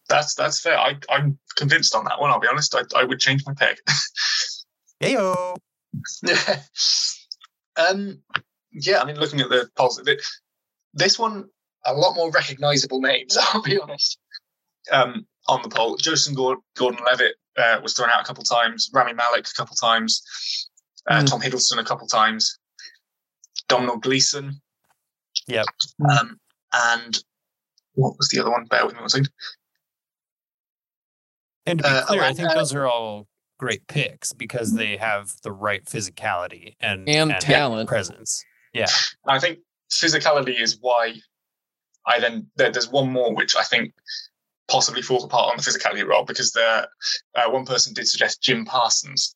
[0.10, 0.78] That's that's fair.
[0.78, 2.32] I, I'm convinced on that one.
[2.32, 2.76] I'll be honest.
[2.76, 3.80] I, I would change my pick.
[5.02, 5.56] Heyo.
[7.78, 8.22] um,
[8.72, 10.20] yeah, I mean, looking at the polls, th-
[10.93, 11.49] this one
[11.86, 13.38] a lot more recognizable names.
[13.53, 14.17] I'll be honest.
[14.91, 15.97] um, on the poll.
[15.97, 18.89] Joseph Gordon Levitt uh, was thrown out a couple times.
[18.93, 20.21] Rami Malek a couple times.
[21.09, 21.29] Uh, Mm.
[21.29, 22.59] Tom Hiddleston a couple times.
[23.67, 24.61] Domhnall Gleeson.
[25.47, 25.65] Yep.
[26.09, 26.39] Um,
[26.73, 27.17] and
[27.93, 28.65] what was the other one?
[28.65, 29.29] Bear with me one second.
[31.65, 33.27] And to be Uh, clear, I think uh, those are all
[33.57, 37.88] great picks because they have the right physicality and And talent.
[37.89, 38.43] presence.
[38.73, 38.88] Yeah.
[39.27, 39.59] I think
[39.91, 41.15] physicality is why
[42.06, 43.93] I then there, there's one more which I think
[44.68, 46.88] possibly falls apart on the physicality role because there
[47.36, 49.36] uh, one person did suggest Jim Parsons.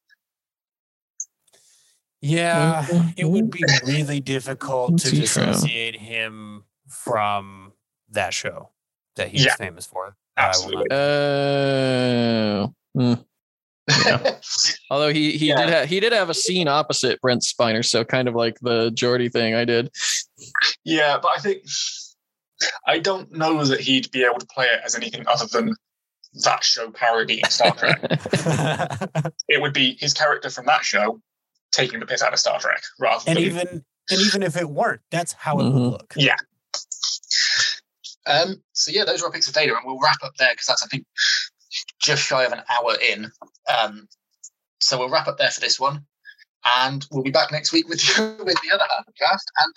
[2.21, 2.85] Yeah,
[3.17, 7.73] it would be really difficult to dissociate him from
[8.09, 8.71] that show
[9.15, 9.55] that he's Yeah.
[9.55, 10.15] famous for.
[10.37, 10.87] Absolutely.
[10.89, 13.23] Uh, mm.
[13.87, 14.37] Yeah.
[14.89, 15.65] Although he he Yeah.
[15.65, 18.89] did ha- he did have a scene opposite Brent Spiner, so kind of like the
[18.91, 19.91] Geordi thing I did.
[20.83, 21.63] Yeah, but I think
[22.87, 25.73] I don't know that he'd be able to play it as anything other than
[26.43, 27.99] that show parody in Star Trek.
[29.47, 31.21] it would be his character from that show
[31.71, 33.67] taking the piss out of Star Trek rather and than even
[34.09, 35.73] and even if it weren't, that's how it Mhm.
[35.73, 36.13] would look.
[36.15, 36.35] Yeah.
[38.27, 40.65] Um, so yeah, those are our picks of data, and we'll wrap up there because
[40.67, 41.05] that's I think
[42.01, 43.31] just shy of an hour in.
[43.69, 44.07] Um,
[44.79, 46.05] so we'll wrap up there for this one,
[46.77, 49.51] and we'll be back next week with you with the other half of the cast
[49.59, 49.73] and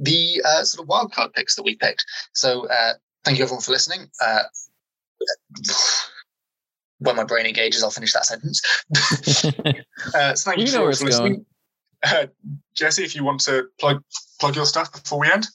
[0.00, 2.04] the uh, sort of wildcard picks that we picked.
[2.32, 2.94] So uh,
[3.24, 4.08] thank you everyone for listening.
[4.20, 4.42] Uh,
[6.98, 8.60] when my brain engages, I'll finish that sentence.
[10.14, 11.46] uh, so thank you, You know for, where it's for listening.
[12.02, 12.26] Uh,
[12.74, 14.02] Jesse, if you want to plug
[14.38, 15.46] plug your stuff before we end.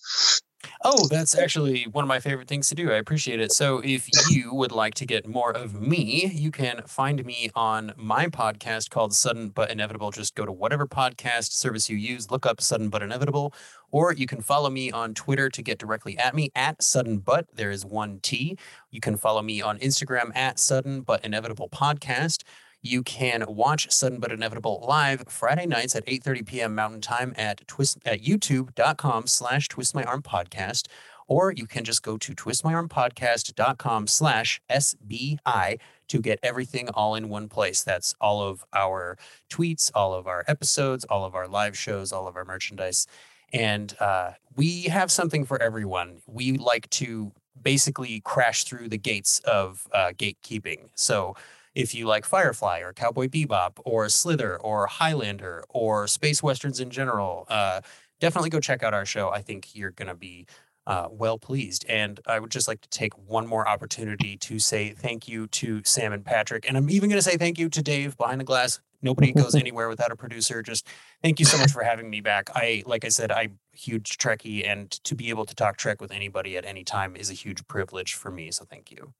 [0.87, 2.91] Oh, that's actually one of my favorite things to do.
[2.91, 3.51] I appreciate it.
[3.51, 7.91] So, if you would like to get more of me, you can find me on
[7.97, 10.11] my podcast called Sudden But Inevitable.
[10.11, 13.51] Just go to whatever podcast service you use, look up Sudden But Inevitable,
[13.89, 17.47] or you can follow me on Twitter to get directly at me at Sudden But.
[17.55, 18.55] There is one T.
[18.91, 22.43] You can follow me on Instagram at Sudden But Inevitable Podcast.
[22.85, 26.75] You can watch Sudden But Inevitable live Friday nights at 8.30 p.m.
[26.75, 30.85] Mountain Time at twist at youtube.com slash twist my arm podcast.
[31.27, 35.79] Or you can just go to twistmyarmpodcast.com slash SBI
[36.09, 37.83] to get everything all in one place.
[37.83, 39.17] That's all of our
[39.49, 43.07] tweets, all of our episodes, all of our live shows, all of our merchandise.
[43.51, 46.21] And uh, we have something for everyone.
[46.27, 50.89] We like to basically crash through the gates of uh, gatekeeping.
[50.93, 51.35] So
[51.75, 56.89] if you like Firefly or Cowboy Bebop or Slither or Highlander or space westerns in
[56.89, 57.81] general, uh,
[58.19, 59.29] definitely go check out our show.
[59.29, 60.47] I think you're going to be
[60.87, 61.85] uh, well pleased.
[61.89, 65.81] And I would just like to take one more opportunity to say thank you to
[65.83, 66.65] Sam and Patrick.
[66.67, 68.79] And I'm even going to say thank you to Dave behind the glass.
[69.01, 70.61] Nobody goes anywhere without a producer.
[70.61, 70.87] Just
[71.21, 72.49] thank you so much for having me back.
[72.55, 76.11] I, like I said, I'm huge Trekkie, and to be able to talk Trek with
[76.11, 78.51] anybody at any time is a huge privilege for me.
[78.51, 79.13] So thank you.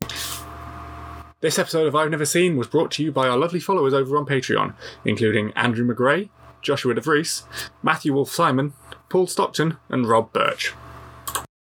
[1.42, 4.16] This episode of I've Never Seen was brought to you by our lovely followers over
[4.18, 4.74] on Patreon,
[5.04, 6.30] including Andrew McGray,
[6.62, 7.44] Joshua DeVries,
[7.84, 8.72] Matthew Wolf Simon,
[9.10, 10.74] Paul Stockton, and Rob Birch.